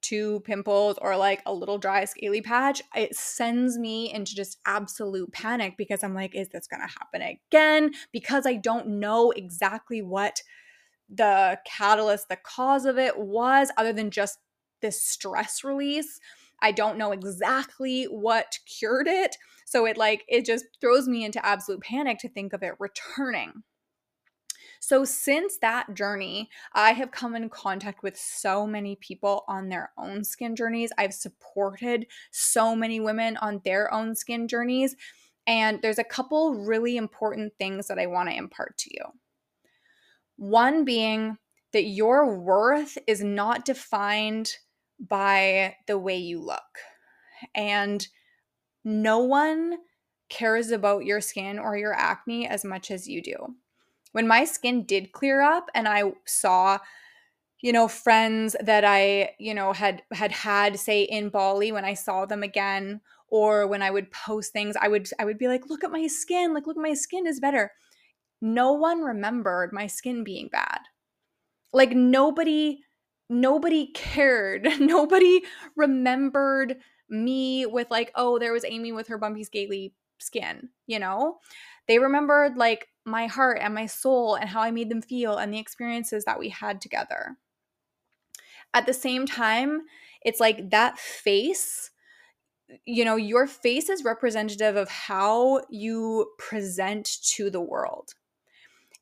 two 0.00 0.40
pimples 0.40 0.96
or 1.02 1.16
like 1.16 1.42
a 1.46 1.52
little 1.52 1.78
dry 1.78 2.04
scaly 2.04 2.40
patch, 2.40 2.80
it 2.94 3.16
sends 3.16 3.76
me 3.76 4.12
into 4.12 4.36
just 4.36 4.58
absolute 4.64 5.32
panic 5.32 5.74
because 5.76 6.04
I'm 6.04 6.14
like, 6.14 6.34
is 6.34 6.48
this 6.50 6.68
going 6.68 6.80
to 6.80 6.86
happen 6.86 7.22
again? 7.22 7.92
Because 8.12 8.46
I 8.46 8.54
don't 8.54 8.86
know 9.00 9.32
exactly 9.32 10.02
what 10.02 10.40
the 11.08 11.58
catalyst, 11.66 12.28
the 12.28 12.36
cause 12.36 12.84
of 12.84 12.98
it 12.98 13.18
was, 13.18 13.70
other 13.76 13.92
than 13.92 14.10
just 14.10 14.38
this 14.80 15.02
stress 15.02 15.64
release. 15.64 16.20
I 16.60 16.72
don't 16.72 16.98
know 16.98 17.12
exactly 17.12 18.04
what 18.04 18.58
cured 18.66 19.08
it. 19.08 19.36
So 19.64 19.86
it 19.86 19.96
like 19.96 20.24
it 20.28 20.44
just 20.44 20.64
throws 20.80 21.08
me 21.08 21.24
into 21.24 21.44
absolute 21.44 21.82
panic 21.82 22.18
to 22.20 22.28
think 22.28 22.52
of 22.52 22.62
it 22.62 22.74
returning. 22.78 23.62
So, 24.80 25.04
since 25.04 25.58
that 25.58 25.94
journey, 25.94 26.48
I 26.72 26.92
have 26.92 27.10
come 27.10 27.34
in 27.34 27.48
contact 27.48 28.02
with 28.02 28.16
so 28.16 28.66
many 28.66 28.96
people 28.96 29.44
on 29.48 29.68
their 29.68 29.90
own 29.98 30.22
skin 30.22 30.54
journeys. 30.54 30.92
I've 30.96 31.14
supported 31.14 32.06
so 32.30 32.76
many 32.76 33.00
women 33.00 33.36
on 33.38 33.60
their 33.64 33.92
own 33.92 34.14
skin 34.14 34.46
journeys. 34.46 34.94
And 35.46 35.80
there's 35.82 35.98
a 35.98 36.04
couple 36.04 36.54
really 36.54 36.96
important 36.96 37.54
things 37.58 37.88
that 37.88 37.98
I 37.98 38.06
want 38.06 38.28
to 38.28 38.36
impart 38.36 38.78
to 38.78 38.90
you. 38.92 39.04
One 40.36 40.84
being 40.84 41.38
that 41.72 41.84
your 41.84 42.38
worth 42.38 42.98
is 43.06 43.22
not 43.22 43.64
defined 43.64 44.52
by 44.98 45.76
the 45.86 45.98
way 45.98 46.16
you 46.16 46.40
look. 46.40 46.78
And 47.54 48.06
no 48.84 49.18
one 49.18 49.78
cares 50.28 50.70
about 50.70 51.04
your 51.04 51.20
skin 51.20 51.58
or 51.58 51.76
your 51.76 51.94
acne 51.94 52.46
as 52.46 52.64
much 52.64 52.90
as 52.90 53.08
you 53.08 53.22
do. 53.22 53.54
When 54.12 54.26
my 54.26 54.44
skin 54.44 54.84
did 54.84 55.12
clear 55.12 55.42
up 55.42 55.68
and 55.74 55.86
I 55.86 56.12
saw 56.24 56.78
you 57.60 57.72
know 57.72 57.88
friends 57.88 58.54
that 58.60 58.84
I 58.84 59.30
you 59.38 59.54
know 59.54 59.72
had 59.72 60.02
had 60.12 60.32
had 60.32 60.78
say 60.78 61.02
in 61.02 61.30
Bali 61.30 61.72
when 61.72 61.84
I 61.84 61.94
saw 61.94 62.26
them 62.26 62.42
again 62.42 63.00
or 63.28 63.66
when 63.66 63.82
I 63.82 63.90
would 63.90 64.10
post 64.10 64.52
things 64.52 64.76
I 64.80 64.88
would 64.88 65.08
I 65.18 65.24
would 65.24 65.38
be 65.38 65.48
like 65.48 65.68
look 65.68 65.82
at 65.82 65.90
my 65.90 66.06
skin 66.06 66.52
like 66.54 66.66
look 66.66 66.76
my 66.76 66.94
skin 66.94 67.26
is 67.26 67.40
better 67.40 67.72
no 68.40 68.72
one 68.72 69.00
remembered 69.00 69.72
my 69.72 69.86
skin 69.86 70.22
being 70.22 70.48
bad 70.52 70.80
like 71.72 71.92
nobody 71.92 72.80
nobody 73.28 73.88
cared 73.92 74.68
nobody 74.80 75.42
remembered 75.74 76.76
me 77.08 77.66
with 77.66 77.90
like, 77.90 78.10
oh, 78.14 78.38
there 78.38 78.52
was 78.52 78.64
Amy 78.64 78.92
with 78.92 79.08
her 79.08 79.18
bumpy, 79.18 79.44
scaly 79.44 79.94
skin, 80.18 80.70
you 80.86 80.98
know? 80.98 81.38
They 81.88 81.98
remembered 81.98 82.56
like 82.56 82.88
my 83.04 83.26
heart 83.26 83.58
and 83.60 83.74
my 83.74 83.86
soul 83.86 84.34
and 84.34 84.48
how 84.48 84.60
I 84.60 84.70
made 84.70 84.90
them 84.90 85.02
feel 85.02 85.36
and 85.36 85.52
the 85.52 85.58
experiences 85.58 86.24
that 86.24 86.38
we 86.38 86.48
had 86.48 86.80
together. 86.80 87.36
At 88.74 88.86
the 88.86 88.92
same 88.92 89.26
time, 89.26 89.82
it's 90.22 90.40
like 90.40 90.70
that 90.70 90.98
face, 90.98 91.90
you 92.84 93.04
know, 93.04 93.16
your 93.16 93.46
face 93.46 93.88
is 93.88 94.04
representative 94.04 94.74
of 94.74 94.88
how 94.88 95.62
you 95.70 96.32
present 96.38 97.08
to 97.34 97.48
the 97.48 97.60
world. 97.60 98.14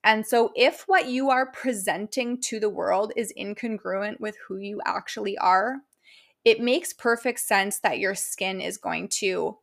And 0.04 0.26
so, 0.26 0.52
if 0.54 0.84
what 0.86 1.08
you 1.08 1.30
are 1.30 1.46
presenting 1.46 2.40
to 2.42 2.60
the 2.60 2.68
world 2.68 3.12
is 3.16 3.32
incongruent 3.36 4.20
with 4.20 4.36
who 4.46 4.58
you 4.58 4.80
actually 4.84 5.36
are, 5.38 5.78
it 6.44 6.60
makes 6.60 6.92
perfect 6.92 7.40
sense 7.40 7.78
that 7.78 7.98
your 7.98 8.14
skin 8.14 8.60
is 8.60 8.76
going 8.76 9.08
to 9.08 9.58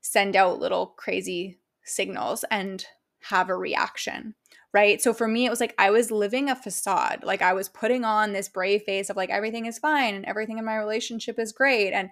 send 0.00 0.36
out 0.36 0.60
little 0.60 0.86
crazy 0.86 1.58
signals 1.84 2.44
and 2.50 2.86
have 3.24 3.48
a 3.48 3.56
reaction 3.56 4.34
right 4.72 5.00
so 5.00 5.12
for 5.14 5.28
me 5.28 5.46
it 5.46 5.50
was 5.50 5.60
like 5.60 5.74
i 5.78 5.90
was 5.90 6.10
living 6.10 6.50
a 6.50 6.56
facade 6.56 7.20
like 7.22 7.40
i 7.40 7.52
was 7.52 7.68
putting 7.68 8.04
on 8.04 8.32
this 8.32 8.48
brave 8.48 8.82
face 8.82 9.10
of 9.10 9.16
like 9.16 9.30
everything 9.30 9.66
is 9.66 9.78
fine 9.78 10.14
and 10.14 10.24
everything 10.24 10.58
in 10.58 10.64
my 10.64 10.76
relationship 10.76 11.38
is 11.38 11.52
great 11.52 11.92
and 11.92 12.10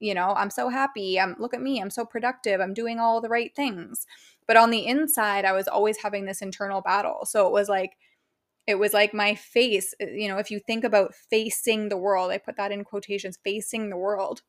you 0.00 0.14
know, 0.14 0.32
I'm 0.36 0.50
so 0.50 0.68
happy. 0.68 1.18
I'm 1.18 1.36
look 1.38 1.54
at 1.54 1.62
me, 1.62 1.80
I'm 1.80 1.90
so 1.90 2.04
productive. 2.04 2.60
I'm 2.60 2.74
doing 2.74 2.98
all 2.98 3.20
the 3.20 3.28
right 3.28 3.54
things. 3.54 4.06
But 4.48 4.58
on 4.58 4.70
the 4.70 4.86
inside, 4.86 5.46
I 5.46 5.52
was 5.52 5.68
always 5.68 5.98
having 5.98 6.26
this 6.26 6.42
internal 6.42 6.82
battle. 6.82 7.26
So 7.26 7.46
it 7.46 7.52
was 7.52 7.68
like 7.70 7.92
it 8.66 8.76
was 8.78 8.92
like 8.94 9.14
my 9.14 9.34
face, 9.34 9.94
uh, 10.02 10.06
you 10.06 10.28
know, 10.28 10.38
if 10.38 10.50
you 10.50 10.60
think 10.60 10.84
about 10.84 11.14
facing 11.14 11.88
the 11.90 11.96
world, 11.98 12.30
I 12.32 12.38
put 12.38 12.56
that 12.58 12.72
in 12.72 12.84
quotations, 12.84 13.38
facing 13.44 13.90
the 13.90 13.96
world. 13.96 14.42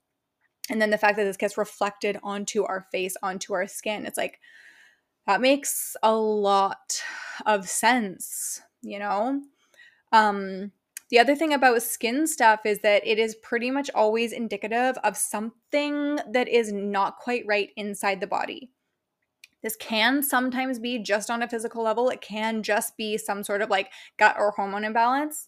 And 0.70 0.82
then 0.82 0.92
the 0.92 0.98
fact 0.98 1.18
that 1.18 1.26
this 1.26 1.38
gets 1.38 1.58
reflected 1.58 2.20
onto 2.24 2.64
our 2.64 2.88
face, 2.92 3.16
onto 3.24 3.54
our 3.54 3.68
skin, 3.68 4.06
it's 4.06 4.18
like 4.18 4.40
that 5.28 5.42
makes 5.42 5.96
a 6.04 6.16
lot 6.16 7.02
of 7.46 7.70
sense, 7.70 8.62
you 8.82 9.00
know? 9.00 9.42
Um 10.12 10.72
the 11.10 11.20
other 11.20 11.36
thing 11.36 11.54
about 11.54 11.84
skin 11.84 12.28
stuff 12.28 12.62
is 12.66 12.80
that 12.82 13.06
it 13.08 13.20
is 13.20 13.36
pretty 13.36 13.72
much 13.72 13.90
always 13.96 14.32
indicative 14.34 14.98
of 15.04 15.18
something 15.18 16.20
that 16.32 16.48
is 16.48 16.72
not 16.74 17.18
quite 17.18 17.46
right 17.48 17.72
inside 17.78 18.22
the 18.22 18.28
body. 18.28 18.72
This 19.62 19.76
can 19.76 20.24
sometimes 20.24 20.80
be 20.80 21.00
just 21.00 21.30
on 21.30 21.44
a 21.44 21.50
physical 21.50 21.84
level. 21.84 22.10
It 22.10 22.22
can 22.22 22.64
just 22.64 22.96
be 22.98 23.18
some 23.18 23.44
sort 23.44 23.62
of 23.62 23.70
like 23.70 23.92
gut 24.18 24.36
or 24.40 24.52
hormone 24.52 24.86
imbalance. 24.86 25.48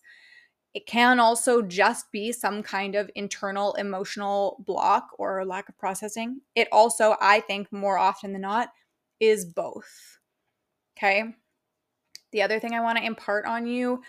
It 0.73 0.85
can 0.85 1.19
also 1.19 1.61
just 1.61 2.11
be 2.11 2.31
some 2.31 2.63
kind 2.63 2.95
of 2.95 3.11
internal 3.15 3.73
emotional 3.73 4.63
block 4.65 5.09
or 5.17 5.45
lack 5.45 5.67
of 5.67 5.77
processing. 5.77 6.41
It 6.55 6.67
also, 6.71 7.15
I 7.19 7.41
think, 7.41 7.71
more 7.71 7.97
often 7.97 8.31
than 8.31 8.41
not, 8.41 8.69
is 9.19 9.45
both. 9.45 10.17
Okay. 10.97 11.23
The 12.31 12.41
other 12.41 12.59
thing 12.59 12.73
I 12.73 12.81
want 12.81 12.97
to 12.97 13.03
impart 13.03 13.45
on 13.45 13.67
you 13.67 14.01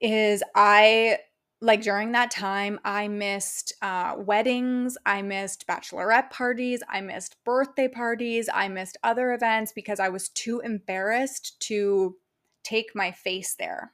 is 0.00 0.42
I 0.54 1.18
like 1.66 1.82
during 1.82 2.12
that 2.12 2.30
time, 2.30 2.78
I 2.84 3.08
missed 3.08 3.72
uh, 3.82 4.14
weddings, 4.16 4.96
I 5.04 5.20
missed 5.20 5.66
bachelorette 5.66 6.30
parties, 6.30 6.80
I 6.88 7.00
missed 7.00 7.36
birthday 7.44 7.88
parties, 7.88 8.48
I 8.52 8.68
missed 8.68 8.96
other 9.02 9.32
events 9.32 9.72
because 9.72 9.98
I 9.98 10.08
was 10.08 10.28
too 10.28 10.60
embarrassed 10.60 11.58
to 11.62 12.16
take 12.62 12.94
my 12.94 13.10
face 13.10 13.56
there. 13.58 13.90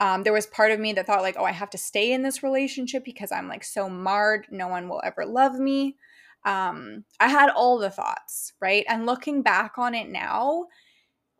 Um, 0.00 0.22
there 0.22 0.34
was 0.34 0.46
part 0.46 0.70
of 0.70 0.80
me 0.80 0.92
that 0.92 1.06
thought, 1.06 1.22
like, 1.22 1.36
oh, 1.38 1.44
I 1.44 1.52
have 1.52 1.70
to 1.70 1.78
stay 1.78 2.12
in 2.12 2.22
this 2.22 2.42
relationship 2.42 3.04
because 3.04 3.32
I'm 3.32 3.48
like 3.48 3.64
so 3.64 3.88
marred. 3.88 4.46
No 4.50 4.68
one 4.68 4.86
will 4.86 5.00
ever 5.02 5.24
love 5.24 5.58
me. 5.58 5.96
Um, 6.44 7.04
I 7.18 7.28
had 7.28 7.48
all 7.48 7.78
the 7.78 7.88
thoughts, 7.90 8.52
right? 8.60 8.84
And 8.86 9.06
looking 9.06 9.40
back 9.40 9.78
on 9.78 9.94
it 9.94 10.10
now, 10.10 10.66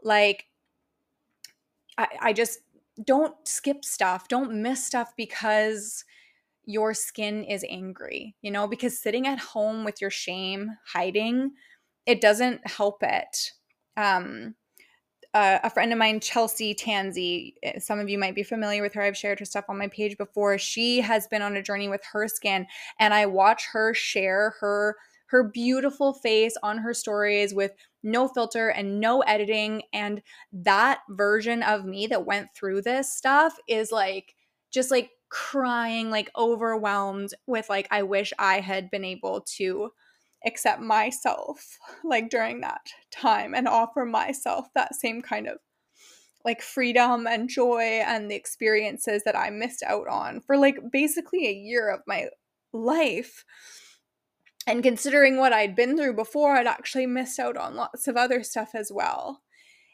like, 0.02 0.46
I, 1.98 2.08
I 2.20 2.32
just 2.32 2.60
don't 3.04 3.34
skip 3.46 3.84
stuff, 3.84 4.28
don't 4.28 4.62
miss 4.62 4.84
stuff 4.86 5.12
because 5.16 6.04
your 6.64 6.94
skin 6.94 7.44
is 7.44 7.64
angry, 7.68 8.36
you 8.42 8.50
know, 8.50 8.68
because 8.68 9.00
sitting 9.00 9.26
at 9.26 9.38
home 9.38 9.84
with 9.84 10.00
your 10.00 10.10
shame 10.10 10.70
hiding, 10.86 11.52
it 12.06 12.20
doesn't 12.20 12.66
help 12.66 13.02
it. 13.02 13.52
Um, 13.96 14.54
uh, 15.34 15.58
a 15.62 15.70
friend 15.70 15.92
of 15.92 15.98
mine, 15.98 16.20
Chelsea 16.20 16.74
Tansey, 16.74 17.54
eh, 17.62 17.78
some 17.78 17.98
of 17.98 18.08
you 18.08 18.18
might 18.18 18.34
be 18.34 18.42
familiar 18.42 18.82
with 18.82 18.92
her. 18.92 19.02
I've 19.02 19.16
shared 19.16 19.38
her 19.38 19.44
stuff 19.46 19.64
on 19.68 19.78
my 19.78 19.88
page 19.88 20.18
before. 20.18 20.58
She 20.58 21.00
has 21.00 21.26
been 21.26 21.40
on 21.40 21.56
a 21.56 21.62
journey 21.62 21.88
with 21.88 22.02
her 22.12 22.28
skin, 22.28 22.66
and 22.98 23.14
I 23.14 23.26
watch 23.26 23.66
her 23.72 23.94
share 23.94 24.54
her 24.60 24.96
her 25.32 25.42
beautiful 25.42 26.12
face 26.12 26.54
on 26.62 26.76
her 26.76 26.92
stories 26.92 27.54
with 27.54 27.72
no 28.02 28.28
filter 28.28 28.68
and 28.68 29.00
no 29.00 29.20
editing. 29.22 29.82
And 29.90 30.20
that 30.52 31.00
version 31.08 31.62
of 31.62 31.86
me 31.86 32.06
that 32.08 32.26
went 32.26 32.48
through 32.54 32.82
this 32.82 33.16
stuff 33.16 33.56
is 33.66 33.90
like 33.90 34.34
just 34.70 34.90
like 34.90 35.08
crying, 35.30 36.10
like 36.10 36.30
overwhelmed 36.36 37.30
with 37.46 37.70
like, 37.70 37.88
I 37.90 38.02
wish 38.02 38.34
I 38.38 38.60
had 38.60 38.90
been 38.90 39.06
able 39.06 39.40
to 39.56 39.92
accept 40.44 40.82
myself 40.82 41.78
like 42.04 42.28
during 42.28 42.60
that 42.60 42.92
time 43.10 43.54
and 43.54 43.66
offer 43.66 44.04
myself 44.04 44.66
that 44.74 44.94
same 44.94 45.22
kind 45.22 45.48
of 45.48 45.56
like 46.44 46.60
freedom 46.60 47.26
and 47.26 47.48
joy 47.48 48.02
and 48.04 48.30
the 48.30 48.34
experiences 48.34 49.22
that 49.24 49.38
I 49.38 49.48
missed 49.48 49.82
out 49.82 50.08
on 50.08 50.42
for 50.42 50.58
like 50.58 50.76
basically 50.92 51.46
a 51.46 51.52
year 51.52 51.88
of 51.88 52.00
my 52.06 52.26
life 52.74 53.46
and 54.66 54.82
considering 54.82 55.38
what 55.38 55.52
I'd 55.52 55.74
been 55.74 55.96
through 55.96 56.14
before, 56.14 56.56
I'd 56.56 56.66
actually 56.66 57.06
missed 57.06 57.38
out 57.38 57.56
on 57.56 57.74
lots 57.74 58.06
of 58.06 58.16
other 58.16 58.42
stuff 58.42 58.70
as 58.74 58.92
well. 58.92 59.42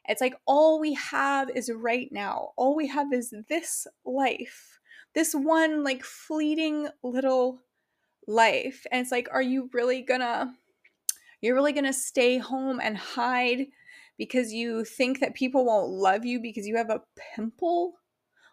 It's 0.09 0.21
like 0.21 0.35
all 0.47 0.81
we 0.81 0.95
have 0.95 1.51
is 1.55 1.71
right 1.71 2.09
now. 2.11 2.51
All 2.57 2.75
we 2.75 2.89
have 2.89 3.13
is 3.13 3.33
this 3.49 3.87
life, 4.05 4.79
this 5.15 5.35
one 5.35 5.85
like 5.85 6.03
fleeting 6.03 6.89
little 7.03 7.61
life. 8.27 8.87
And 8.91 9.01
it's 9.01 9.13
like, 9.13 9.29
are 9.33 9.43
you 9.43 9.71
really 9.73 10.03
gonna, 10.03 10.55
you're 11.41 11.55
really 11.55 11.73
gonna 11.73 11.93
stay 11.93 12.39
home 12.39 12.81
and 12.83 12.97
hide 12.97 13.67
because 14.17 14.53
you 14.53 14.85
think 14.85 15.21
that 15.21 15.35
people 15.35 15.65
won't 15.65 15.91
love 15.91 16.25
you 16.25 16.41
because 16.41 16.67
you 16.67 16.77
have 16.77 16.91
a 16.91 17.03
pimple? 17.35 17.95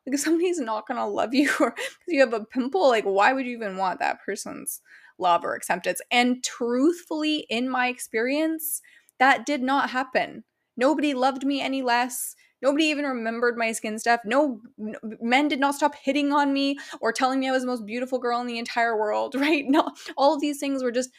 Like, 0.06 0.16
if 0.16 0.20
somebody's 0.20 0.60
not 0.60 0.88
gonna 0.88 1.08
love 1.08 1.34
you 1.34 1.50
or 1.60 1.72
because 1.72 2.08
you 2.08 2.20
have 2.20 2.34
a 2.34 2.46
pimple, 2.46 2.88
like, 2.88 3.06
why 3.06 3.34
would 3.34 3.46
you 3.46 3.56
even 3.56 3.78
want 3.78 4.00
that 4.00 4.20
person's 4.26 4.82
love 5.18 5.44
or 5.44 5.56
acceptance. 5.56 6.02
And 6.12 6.44
truthfully, 6.44 7.46
in 7.50 7.70
my 7.70 7.88
experience, 7.88 8.82
that 9.20 9.46
did 9.46 9.62
not 9.62 9.92
happen. 9.92 10.44
Nobody 10.78 11.14
loved 11.14 11.46
me 11.46 11.62
any 11.62 11.82
less. 11.82 12.36
Nobody 12.62 12.86
even 12.86 13.06
remembered 13.06 13.58
my 13.58 13.72
skin 13.72 14.00
stuff. 14.00 14.22
No, 14.26 14.62
no, 14.78 14.98
men 15.22 15.48
did 15.48 15.60
not 15.60 15.76
stop 15.76 15.96
hitting 15.96 16.32
on 16.32 16.52
me 16.54 16.78
or 17.00 17.12
telling 17.12 17.40
me 17.40 17.48
I 17.48 17.52
was 17.52 17.62
the 17.62 17.68
most 17.68 17.86
beautiful 17.86 18.20
girl 18.20 18.42
in 18.42 18.48
the 18.48 18.58
entire 18.58 18.98
world, 18.98 19.36
right? 19.40 19.66
No, 19.68 19.92
all 20.18 20.36
of 20.36 20.42
these 20.42 20.60
things 20.60 20.84
were 20.84 20.92
just 20.92 21.12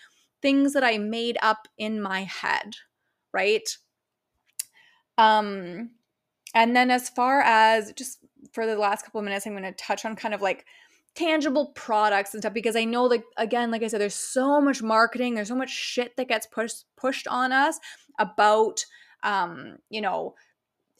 things 0.43 0.73
that 0.75 0.85
I 0.85 0.99
made 0.99 1.39
up 1.43 1.69
in 1.79 2.03
my 2.03 2.25
head, 2.25 2.77
right? 3.33 3.69
Um 5.19 5.91
and 6.55 6.75
then 6.75 6.91
as 6.91 7.09
far 7.09 7.41
as 7.43 7.93
just 7.93 8.19
for 8.53 8.67
the 8.67 8.77
last 8.77 9.05
couple 9.05 9.21
of 9.21 9.25
minutes 9.25 9.47
I'm 9.47 9.53
going 9.53 9.63
to 9.65 9.73
touch 9.73 10.05
on 10.05 10.17
kind 10.17 10.35
of 10.35 10.43
like 10.43 10.65
tangible 11.17 11.73
products 11.75 12.35
and 12.35 12.43
stuff 12.43 12.53
because 12.53 12.77
I 12.77 12.85
know 12.85 13.05
like 13.05 13.25
again 13.37 13.71
like 13.71 13.83
I 13.83 13.89
said 13.89 14.01
there's 14.01 14.15
so 14.15 14.61
much 14.61 14.83
marketing 14.83 15.35
there's 15.35 15.49
so 15.49 15.57
much 15.57 15.71
shit 15.71 16.17
that 16.17 16.29
gets 16.29 16.47
pushed 16.47 16.85
pushed 16.97 17.27
on 17.27 17.53
us 17.53 17.81
about 18.19 18.85
um 19.23 19.79
you 19.89 20.03
know 20.03 20.35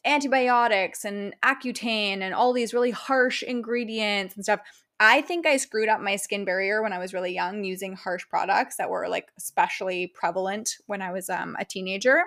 antibiotics 0.07 1.05
and 1.05 1.35
Accutane 1.43 2.21
and 2.21 2.33
all 2.33 2.53
these 2.53 2.73
really 2.73 2.91
harsh 2.91 3.43
ingredients 3.43 4.35
and 4.35 4.43
stuff. 4.43 4.61
I 4.99 5.21
think 5.21 5.45
I 5.45 5.57
screwed 5.57 5.89
up 5.89 6.01
my 6.01 6.15
skin 6.15 6.45
barrier 6.45 6.81
when 6.81 6.93
I 6.93 6.97
was 6.97 7.13
really 7.13 7.33
young 7.33 7.63
using 7.63 7.93
harsh 7.93 8.23
products 8.27 8.77
that 8.77 8.89
were 8.89 9.07
like 9.07 9.27
especially 9.37 10.07
prevalent 10.07 10.77
when 10.87 11.03
I 11.03 11.11
was 11.11 11.29
um, 11.29 11.55
a 11.59 11.65
teenager 11.65 12.23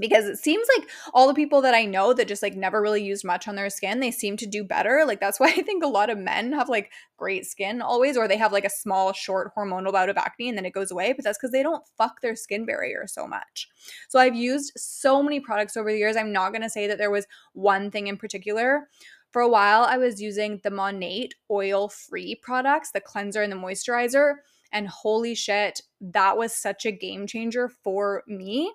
because 0.00 0.24
it 0.24 0.38
seems 0.38 0.66
like 0.76 0.88
all 1.12 1.28
the 1.28 1.34
people 1.34 1.60
that 1.60 1.74
I 1.74 1.84
know 1.84 2.14
that 2.14 2.26
just 2.26 2.42
like 2.42 2.56
never 2.56 2.80
really 2.80 3.02
used 3.04 3.24
much 3.24 3.46
on 3.46 3.54
their 3.54 3.70
skin, 3.70 4.00
they 4.00 4.10
seem 4.10 4.36
to 4.38 4.46
do 4.46 4.64
better. 4.64 5.04
Like 5.06 5.20
that's 5.20 5.38
why 5.40 5.48
I 5.48 5.62
think 5.62 5.84
a 5.84 5.88
lot 5.88 6.10
of 6.10 6.18
men 6.18 6.52
have 6.52 6.68
like 6.68 6.90
great 7.16 7.46
skin 7.46 7.82
always, 7.82 8.16
or 8.16 8.26
they 8.26 8.38
have 8.38 8.52
like 8.52 8.64
a 8.64 8.70
small, 8.70 9.12
short 9.12 9.54
hormonal 9.54 9.92
bout 9.92 10.08
of 10.08 10.16
acne 10.16 10.48
and 10.48 10.58
then 10.58 10.66
it 10.66 10.72
goes 10.72 10.90
away. 10.90 11.12
But 11.12 11.24
that's 11.24 11.38
because 11.38 11.52
they 11.52 11.62
don't 11.62 11.86
fuck 11.98 12.20
their 12.20 12.34
skin 12.34 12.64
barrier 12.64 13.04
so 13.06 13.26
much. 13.26 13.68
So 14.08 14.18
I've 14.18 14.34
used 14.34 14.72
so 14.76 15.22
many 15.22 15.38
products 15.38 15.76
over 15.76 15.92
the 15.92 15.98
years. 15.98 16.16
I'm 16.16 16.32
not 16.32 16.50
to 16.50 16.70
say 16.70 16.86
that 16.88 16.98
there 16.98 17.10
was 17.10 17.26
one 17.52 17.90
thing 17.90 18.06
in 18.08 18.16
particular. 18.16 18.88
For 19.30 19.40
a 19.42 19.48
while, 19.48 19.82
I 19.82 19.96
was 19.96 20.20
using 20.20 20.60
the 20.64 20.70
Monate 20.70 21.32
oil 21.50 21.88
free 21.88 22.34
products, 22.34 22.90
the 22.90 23.00
cleanser 23.00 23.42
and 23.42 23.52
the 23.52 23.56
moisturizer. 23.56 24.36
And 24.72 24.88
holy 24.88 25.34
shit, 25.34 25.82
that 26.00 26.36
was 26.36 26.52
such 26.52 26.84
a 26.86 26.92
game 26.92 27.26
changer 27.26 27.68
for 27.68 28.24
me 28.26 28.72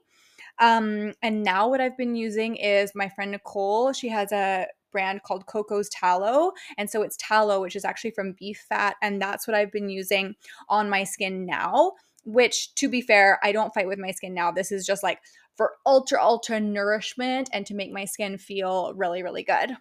um, 0.59 1.13
and 1.21 1.43
now 1.43 1.67
what 1.67 1.81
I've 1.81 1.97
been 1.97 2.15
using 2.15 2.55
is 2.55 2.93
my 2.95 3.09
friend 3.09 3.31
Nicole. 3.31 3.93
She 3.93 4.09
has 4.09 4.31
a 4.31 4.67
brand 4.95 5.23
called 5.23 5.45
Coco's 5.45 5.89
Tallow. 5.89 6.53
And 6.77 6.89
so 6.89 7.01
it's 7.01 7.17
tallow, 7.17 7.59
which 7.59 7.75
is 7.75 7.83
actually 7.83 8.11
from 8.11 8.31
beef 8.39 8.65
fat. 8.69 8.95
And 9.01 9.21
that's 9.21 9.45
what 9.45 9.53
I've 9.53 9.71
been 9.71 9.89
using 9.89 10.35
on 10.69 10.89
my 10.89 11.03
skin 11.03 11.45
now, 11.45 11.93
which 12.23 12.73
to 12.75 12.87
be 12.87 13.01
fair, 13.01 13.37
I 13.43 13.51
don't 13.51 13.73
fight 13.73 13.89
with 13.89 13.99
my 13.99 14.11
skin 14.11 14.33
now. 14.33 14.51
This 14.51 14.71
is 14.71 14.85
just 14.85 15.03
like 15.03 15.19
for 15.55 15.73
ultra, 15.85 16.23
ultra 16.23 16.61
nourishment 16.61 17.49
and 17.51 17.65
to 17.65 17.75
make 17.75 17.91
my 17.91 18.05
skin 18.05 18.37
feel 18.37 18.93
really, 18.95 19.21
really 19.21 19.43
good. 19.43 19.75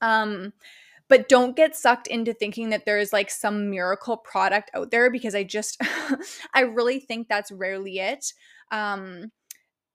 Um, 0.00 0.52
but 1.08 1.28
don't 1.28 1.54
get 1.54 1.76
sucked 1.76 2.08
into 2.08 2.34
thinking 2.34 2.70
that 2.70 2.84
there 2.84 2.98
is 2.98 3.12
like 3.12 3.30
some 3.30 3.70
miracle 3.70 4.16
product 4.16 4.72
out 4.74 4.90
there 4.90 5.08
because 5.08 5.36
I 5.36 5.44
just, 5.44 5.80
I 6.54 6.62
really 6.62 6.98
think 6.98 7.28
that's 7.28 7.52
rarely 7.52 8.00
it. 8.00 8.32
Um, 8.72 9.30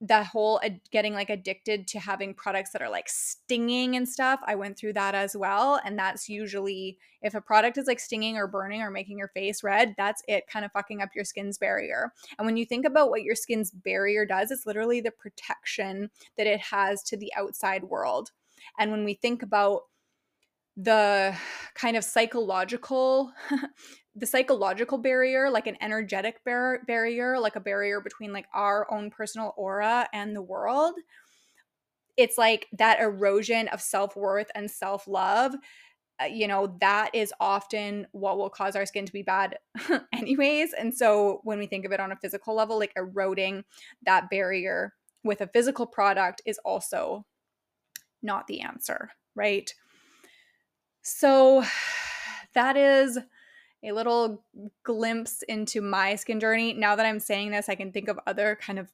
that 0.01 0.25
whole 0.25 0.59
ad- 0.63 0.81
getting 0.91 1.13
like 1.13 1.29
addicted 1.29 1.87
to 1.87 1.99
having 1.99 2.33
products 2.33 2.71
that 2.71 2.81
are 2.81 2.89
like 2.89 3.07
stinging 3.07 3.95
and 3.95 4.09
stuff 4.09 4.39
i 4.45 4.55
went 4.55 4.77
through 4.77 4.93
that 4.93 5.15
as 5.15 5.37
well 5.37 5.79
and 5.85 5.97
that's 5.97 6.27
usually 6.27 6.97
if 7.21 7.35
a 7.35 7.41
product 7.41 7.77
is 7.77 7.85
like 7.87 7.99
stinging 7.99 8.35
or 8.35 8.47
burning 8.47 8.81
or 8.81 8.89
making 8.89 9.17
your 9.17 9.27
face 9.29 9.63
red 9.63 9.93
that's 9.97 10.23
it 10.27 10.47
kind 10.47 10.65
of 10.65 10.71
fucking 10.71 11.01
up 11.01 11.09
your 11.15 11.25
skin's 11.25 11.57
barrier. 11.57 12.13
And 12.37 12.45
when 12.45 12.57
you 12.57 12.65
think 12.65 12.85
about 12.85 13.09
what 13.09 13.23
your 13.23 13.35
skin's 13.35 13.71
barrier 13.71 14.25
does 14.25 14.51
it's 14.51 14.65
literally 14.65 15.01
the 15.01 15.11
protection 15.11 16.09
that 16.37 16.47
it 16.47 16.59
has 16.59 17.03
to 17.03 17.17
the 17.17 17.31
outside 17.37 17.83
world. 17.85 18.31
And 18.77 18.91
when 18.91 19.05
we 19.05 19.13
think 19.13 19.43
about 19.43 19.83
the 20.77 21.35
kind 21.75 21.97
of 21.97 22.03
psychological 22.03 23.31
the 24.15 24.26
psychological 24.26 24.97
barrier, 24.97 25.50
like 25.50 25.67
an 25.67 25.78
energetic 25.82 26.43
bar- 26.43 26.82
barrier, 26.86 27.39
like 27.39 27.56
a 27.56 27.62
barrier 27.62 28.02
between 28.02 28.34
like 28.34 28.47
our 28.54 28.91
own 28.91 29.10
personal 29.10 29.54
aura 29.58 30.08
and 30.13 30.36
the 30.36 30.41
world. 30.41 30.95
It's 32.17 32.38
like 32.38 32.67
that 32.74 33.00
erosion 33.00 33.69
of 33.69 33.82
self 33.82 34.15
worth 34.15 34.52
and 34.54 34.69
self 34.69 35.08
love. 35.08 35.56
Uh, 36.21 36.26
you 36.26 36.47
know, 36.47 36.78
that 36.82 37.15
is 37.15 37.34
often 37.39 38.06
what 38.12 38.38
will 38.38 38.50
cause 38.50 38.76
our 38.76 38.86
skin 38.86 39.06
to 39.06 39.13
be 39.13 39.24
bad, 39.24 39.58
anyways. 40.13 40.74
And 40.74 40.93
so 40.93 41.39
when 41.43 41.58
we 41.58 41.65
think 41.65 41.86
of 41.86 41.91
it 41.93 42.00
on 42.02 42.12
a 42.12 42.17
physical 42.17 42.54
level, 42.54 42.78
like 42.78 42.93
eroding 42.95 43.63
that 44.06 44.30
barrier 44.30 44.93
with 45.24 45.41
a 45.41 45.47
physical 45.47 45.88
product 45.88 46.41
is 46.45 46.60
also 46.65 47.26
not 48.21 48.47
the 48.47 48.62
answer, 48.62 49.12
right? 49.36 49.74
So 51.02 51.63
that 52.54 52.78
is 52.78 53.17
a 53.83 53.91
little 53.91 54.43
glimpse 54.83 55.43
into 55.43 55.81
my 55.81 56.15
skin 56.15 56.39
journey. 56.39 56.73
Now 56.73 56.95
that 56.95 57.05
I'm 57.05 57.19
saying 57.19 57.51
this, 57.51 57.69
I 57.69 57.75
can 57.75 57.91
think 57.91 58.07
of 58.07 58.19
other 58.27 58.57
kind 58.61 58.77
of 58.79 58.91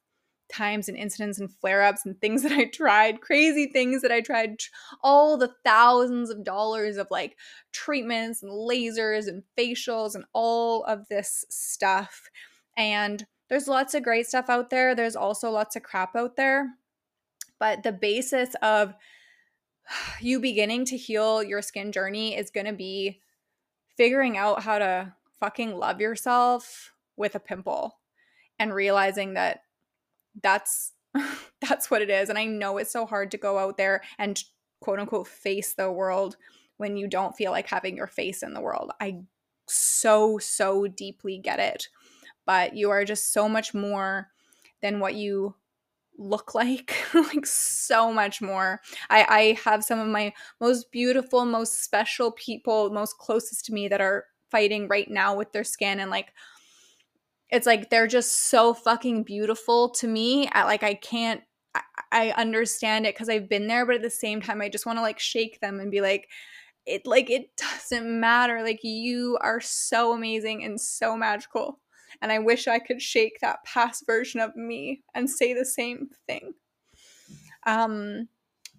times 0.50 0.88
and 0.88 0.98
incidents 0.98 1.40
and 1.40 1.52
flare 1.52 1.84
ups 1.84 2.06
and 2.06 2.20
things 2.20 2.44
that 2.44 2.52
I 2.52 2.66
tried, 2.66 3.22
crazy 3.22 3.68
things 3.68 4.02
that 4.02 4.12
I 4.12 4.22
tried, 4.22 4.58
all 5.04 5.38
the 5.38 5.54
thousands 5.64 6.30
of 6.30 6.44
dollars 6.44 6.98
of 6.98 7.08
like 7.12 7.38
treatments 7.74 8.44
and 8.44 8.52
lasers 8.52 9.28
and 9.28 9.44
facials 9.58 10.16
and 10.16 10.26
all 10.34 10.84
of 10.86 11.08
this 11.10 11.46
stuff. 11.50 12.30
And 12.76 13.26
there's 13.50 13.68
lots 13.68 13.94
of 13.94 14.04
great 14.04 14.28
stuff 14.28 14.50
out 14.50 14.70
there. 14.70 14.94
There's 14.94 15.16
also 15.16 15.50
lots 15.50 15.76
of 15.76 15.84
crap 15.84 16.16
out 16.16 16.36
there. 16.36 16.70
But 17.60 17.84
the 17.84 17.92
basis 17.92 18.56
of 18.62 18.94
you 20.22 20.40
beginning 20.40 20.86
to 20.86 20.98
heal 20.98 21.44
your 21.44 21.62
skin 21.62 21.92
journey 21.92 22.36
is 22.36 22.52
going 22.52 22.68
to 22.68 22.74
be 22.74 23.22
figuring 23.98 24.38
out 24.38 24.64
how 24.64 24.80
to 24.80 25.14
fucking 25.40 25.76
love 25.76 26.00
yourself 26.00 26.94
with 27.18 27.36
a 27.36 27.40
pimple 27.40 27.98
and 28.60 28.74
realizing 28.74 29.34
that 29.34 29.62
that's 30.42 30.94
that's 31.62 31.90
what 31.90 32.02
it 32.02 32.10
is. 32.10 32.30
And 32.30 32.38
i 32.38 32.46
know 32.46 32.78
it's 32.78 32.92
so 32.92 33.06
hard 33.06 33.32
to 33.32 33.38
go 33.38 33.58
out 33.58 33.78
there 33.78 34.02
and 34.18 34.42
quote 34.80 35.00
unquote 35.00 35.28
face 35.28 35.74
the 35.74 35.92
world 35.92 36.38
when 36.78 36.96
you 36.96 37.08
don't 37.08 37.36
feel 37.36 37.52
like 37.52 37.68
having 37.68 37.98
your 37.98 38.08
face 38.08 38.44
in 38.44 38.54
the 38.54 38.62
world. 38.62 38.92
I 39.02 39.22
so 39.68 40.38
so 40.38 40.88
deeply 40.88 41.40
get 41.40 41.60
it. 41.60 41.90
But 42.46 42.76
you 42.76 42.92
are 42.92 43.04
just 43.04 43.34
so 43.34 43.50
much 43.50 43.74
more 43.74 44.30
than 44.82 45.00
what 45.00 45.16
you 45.16 45.56
look 46.18 46.56
like 46.56 46.96
like 47.14 47.46
so 47.46 48.12
much 48.12 48.42
more. 48.42 48.82
I 49.10 49.26
i 49.30 49.60
have 49.64 49.84
some 49.84 50.00
of 50.00 50.08
my 50.08 50.34
most 50.60 50.92
beautiful 50.92 51.46
most 51.46 51.84
special 51.84 52.32
people 52.32 52.90
most 52.90 53.18
closest 53.18 53.66
to 53.66 53.74
me 53.74 53.88
that 53.88 54.02
are 54.02 54.26
fighting 54.52 54.88
right 54.88 55.10
now 55.10 55.36
with 55.36 55.52
their 55.52 55.64
skin 55.64 56.00
and 56.00 56.10
like 56.10 56.34
it's 57.50 57.68
like 57.68 57.90
they're 57.90 58.08
just 58.08 58.50
so 58.50 58.74
fucking 58.74 59.24
beautiful 59.24 59.90
to 59.90 60.08
me 60.08 60.50
I, 60.52 60.64
like 60.64 60.84
i 60.84 60.94
can't 60.94 61.42
I, 61.76 61.82
I 62.12 62.32
understand 62.32 63.06
it 63.06 63.16
because 63.16 63.30
i've 63.30 63.50
been 63.50 63.68
there 63.68 63.86
but 63.86 63.96
at 63.96 64.02
the 64.02 64.10
same 64.10 64.42
time 64.42 64.62
i 64.62 64.70
just 64.70 64.86
want 64.86 64.98
to 64.98 65.04
like 65.04 65.20
shake 65.20 65.60
them 65.60 65.80
and 65.80 65.92
be 65.92 66.02
like 66.02 66.30
it 66.86 67.06
like 67.06 67.30
it 67.30 67.50
doesn't 67.58 68.20
matter 68.20 68.64
like 68.64 68.84
you 68.84 69.38
are 69.42 69.62
so 69.62 70.14
amazing 70.14 70.64
and 70.64 70.80
so 70.80 71.16
magical 71.16 71.80
and 72.22 72.32
I 72.32 72.40
wish 72.40 72.68
I 72.68 72.80
could 72.80 73.02
shake 73.02 73.40
that 73.42 73.64
past 73.64 74.06
version 74.06 74.40
of 74.40 74.56
me 74.56 75.02
and 75.14 75.30
say 75.30 75.54
the 75.54 75.66
same 75.66 76.10
thing. 76.28 76.54
Um, 77.66 78.28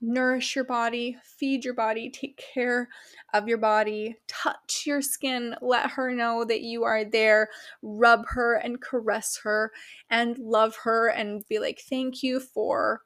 nourish 0.00 0.54
your 0.54 0.64
body, 0.64 1.16
feed 1.38 1.64
your 1.64 1.74
body, 1.74 2.10
take 2.10 2.42
care 2.54 2.88
of 3.34 3.48
your 3.48 3.58
body, 3.58 4.16
touch 4.26 4.84
your 4.86 5.02
skin, 5.02 5.54
let 5.60 5.90
her 5.90 6.12
know 6.14 6.44
that 6.44 6.62
you 6.62 6.84
are 6.84 7.04
there, 7.04 7.48
rub 7.82 8.26
her 8.28 8.54
and 8.54 8.80
caress 8.80 9.40
her 9.42 9.72
and 10.10 10.38
love 10.38 10.76
her 10.84 11.08
and 11.08 11.44
be 11.48 11.58
like, 11.58 11.80
thank 11.88 12.22
you 12.22 12.40
for 12.40 13.02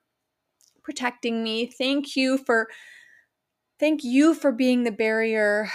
protecting 0.82 1.42
me. 1.42 1.66
Thank 1.66 2.16
you 2.16 2.38
for 2.38 2.68
thank 3.78 4.04
you 4.04 4.34
for 4.34 4.52
being 4.52 4.84
the 4.84 4.92
barrier 4.92 5.68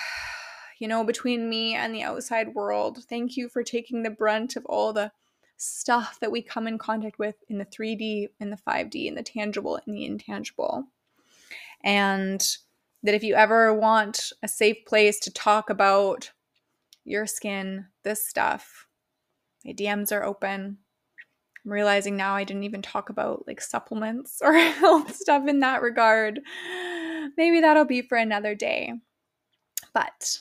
you 0.80 0.88
know, 0.88 1.04
between 1.04 1.50
me 1.50 1.76
and 1.76 1.94
the 1.94 2.04
outside 2.04 2.54
world. 2.54 3.04
Thank 3.10 3.38
you 3.38 3.50
for 3.50 3.64
taking 3.64 4.04
the 4.04 4.10
brunt 4.10 4.56
of 4.56 4.66
all 4.66 4.94
the 4.94 5.12
stuff 5.58 6.20
that 6.22 6.32
we 6.32 6.42
come 6.42 6.68
in 6.68 6.78
contact 6.78 7.18
with 7.18 7.36
in 7.50 7.58
the 7.58 7.66
3D, 7.66 8.30
in 8.40 8.50
the 8.50 8.58
5D, 8.58 9.08
in 9.08 9.16
the 9.16 9.24
tangible, 9.24 9.80
and 9.86 9.96
the 9.96 10.06
intangible. 10.06 10.86
And 11.84 12.46
that 13.04 13.16
if 13.16 13.24
you 13.24 13.36
ever 13.36 13.74
want 13.74 14.32
a 14.44 14.48
safe 14.48 14.86
place 14.86 15.20
to 15.22 15.32
talk 15.32 15.70
about 15.70 16.32
your 17.06 17.26
skin, 17.26 17.86
this 18.04 18.26
stuff, 18.26 18.88
my 19.66 19.74
DMs 19.74 20.12
are 20.12 20.24
open. 20.24 20.78
I'm 21.66 21.72
realizing 21.72 22.16
now 22.16 22.36
I 22.36 22.44
didn't 22.44 22.64
even 22.64 22.82
talk 22.82 23.10
about 23.10 23.46
like 23.48 23.62
supplements 23.62 24.40
or 24.44 24.54
health 24.54 25.16
stuff 25.16 25.48
in 25.48 25.60
that 25.62 25.82
regard. 25.82 26.40
Maybe 27.38 27.62
that'll 27.62 27.86
be 27.86 28.02
for 28.02 28.18
another 28.18 28.56
day. 28.56 28.94
But 29.94 30.40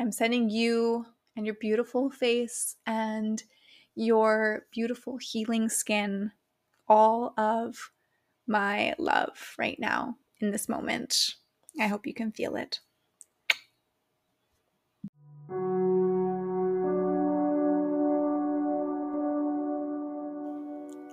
I'm 0.00 0.12
sending 0.12 0.48
you 0.48 1.06
and 1.36 1.44
your 1.44 1.56
beautiful 1.56 2.08
face 2.08 2.76
and 2.86 3.42
your 3.96 4.66
beautiful 4.70 5.16
healing 5.16 5.68
skin 5.68 6.30
all 6.88 7.34
of 7.36 7.90
my 8.46 8.94
love 8.98 9.54
right 9.58 9.78
now 9.80 10.16
in 10.40 10.52
this 10.52 10.68
moment. 10.68 11.34
I 11.80 11.88
hope 11.88 12.06
you 12.06 12.14
can 12.14 12.30
feel 12.30 12.54
it. 12.54 12.78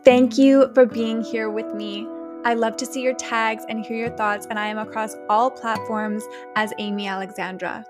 Thank 0.04 0.38
you 0.38 0.72
for 0.76 0.86
being 0.86 1.24
here 1.24 1.50
with 1.50 1.74
me. 1.74 2.08
I 2.46 2.54
love 2.54 2.78
to 2.78 2.86
see 2.86 3.02
your 3.02 3.16
tags 3.16 3.66
and 3.68 3.84
hear 3.84 3.98
your 3.98 4.16
thoughts, 4.16 4.46
and 4.52 4.60
I 4.60 4.68
am 4.68 4.78
across 4.78 5.16
all 5.28 5.50
platforms 5.50 6.24
as 6.56 6.72
Amy 6.78 7.08
Alexandra. 7.08 7.84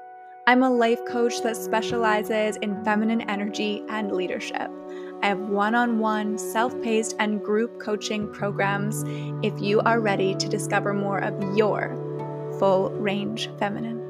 I'm 0.47 0.61
a 0.61 0.69
life 0.69 1.03
coach 1.05 1.41
that 1.41 1.57
specializes 1.57 2.57
in 2.57 2.83
feminine 2.83 3.21
energy 3.21 3.81
and 3.89 4.11
leadership. 4.11 4.69
I 5.23 5.29
have 5.29 5.39
one 5.39 5.73
on 5.73 5.97
one, 5.97 6.37
self 6.37 6.79
paced, 6.83 7.15
and 7.17 7.43
group 7.43 7.79
coaching 7.79 8.31
programs 8.31 9.03
if 9.43 9.59
you 9.59 9.81
are 9.81 9.99
ready 9.99 10.35
to 10.35 10.47
discover 10.47 10.93
more 10.93 11.17
of 11.17 11.57
your 11.57 11.95
full 12.59 12.91
range 12.91 13.49
feminine. 13.57 14.04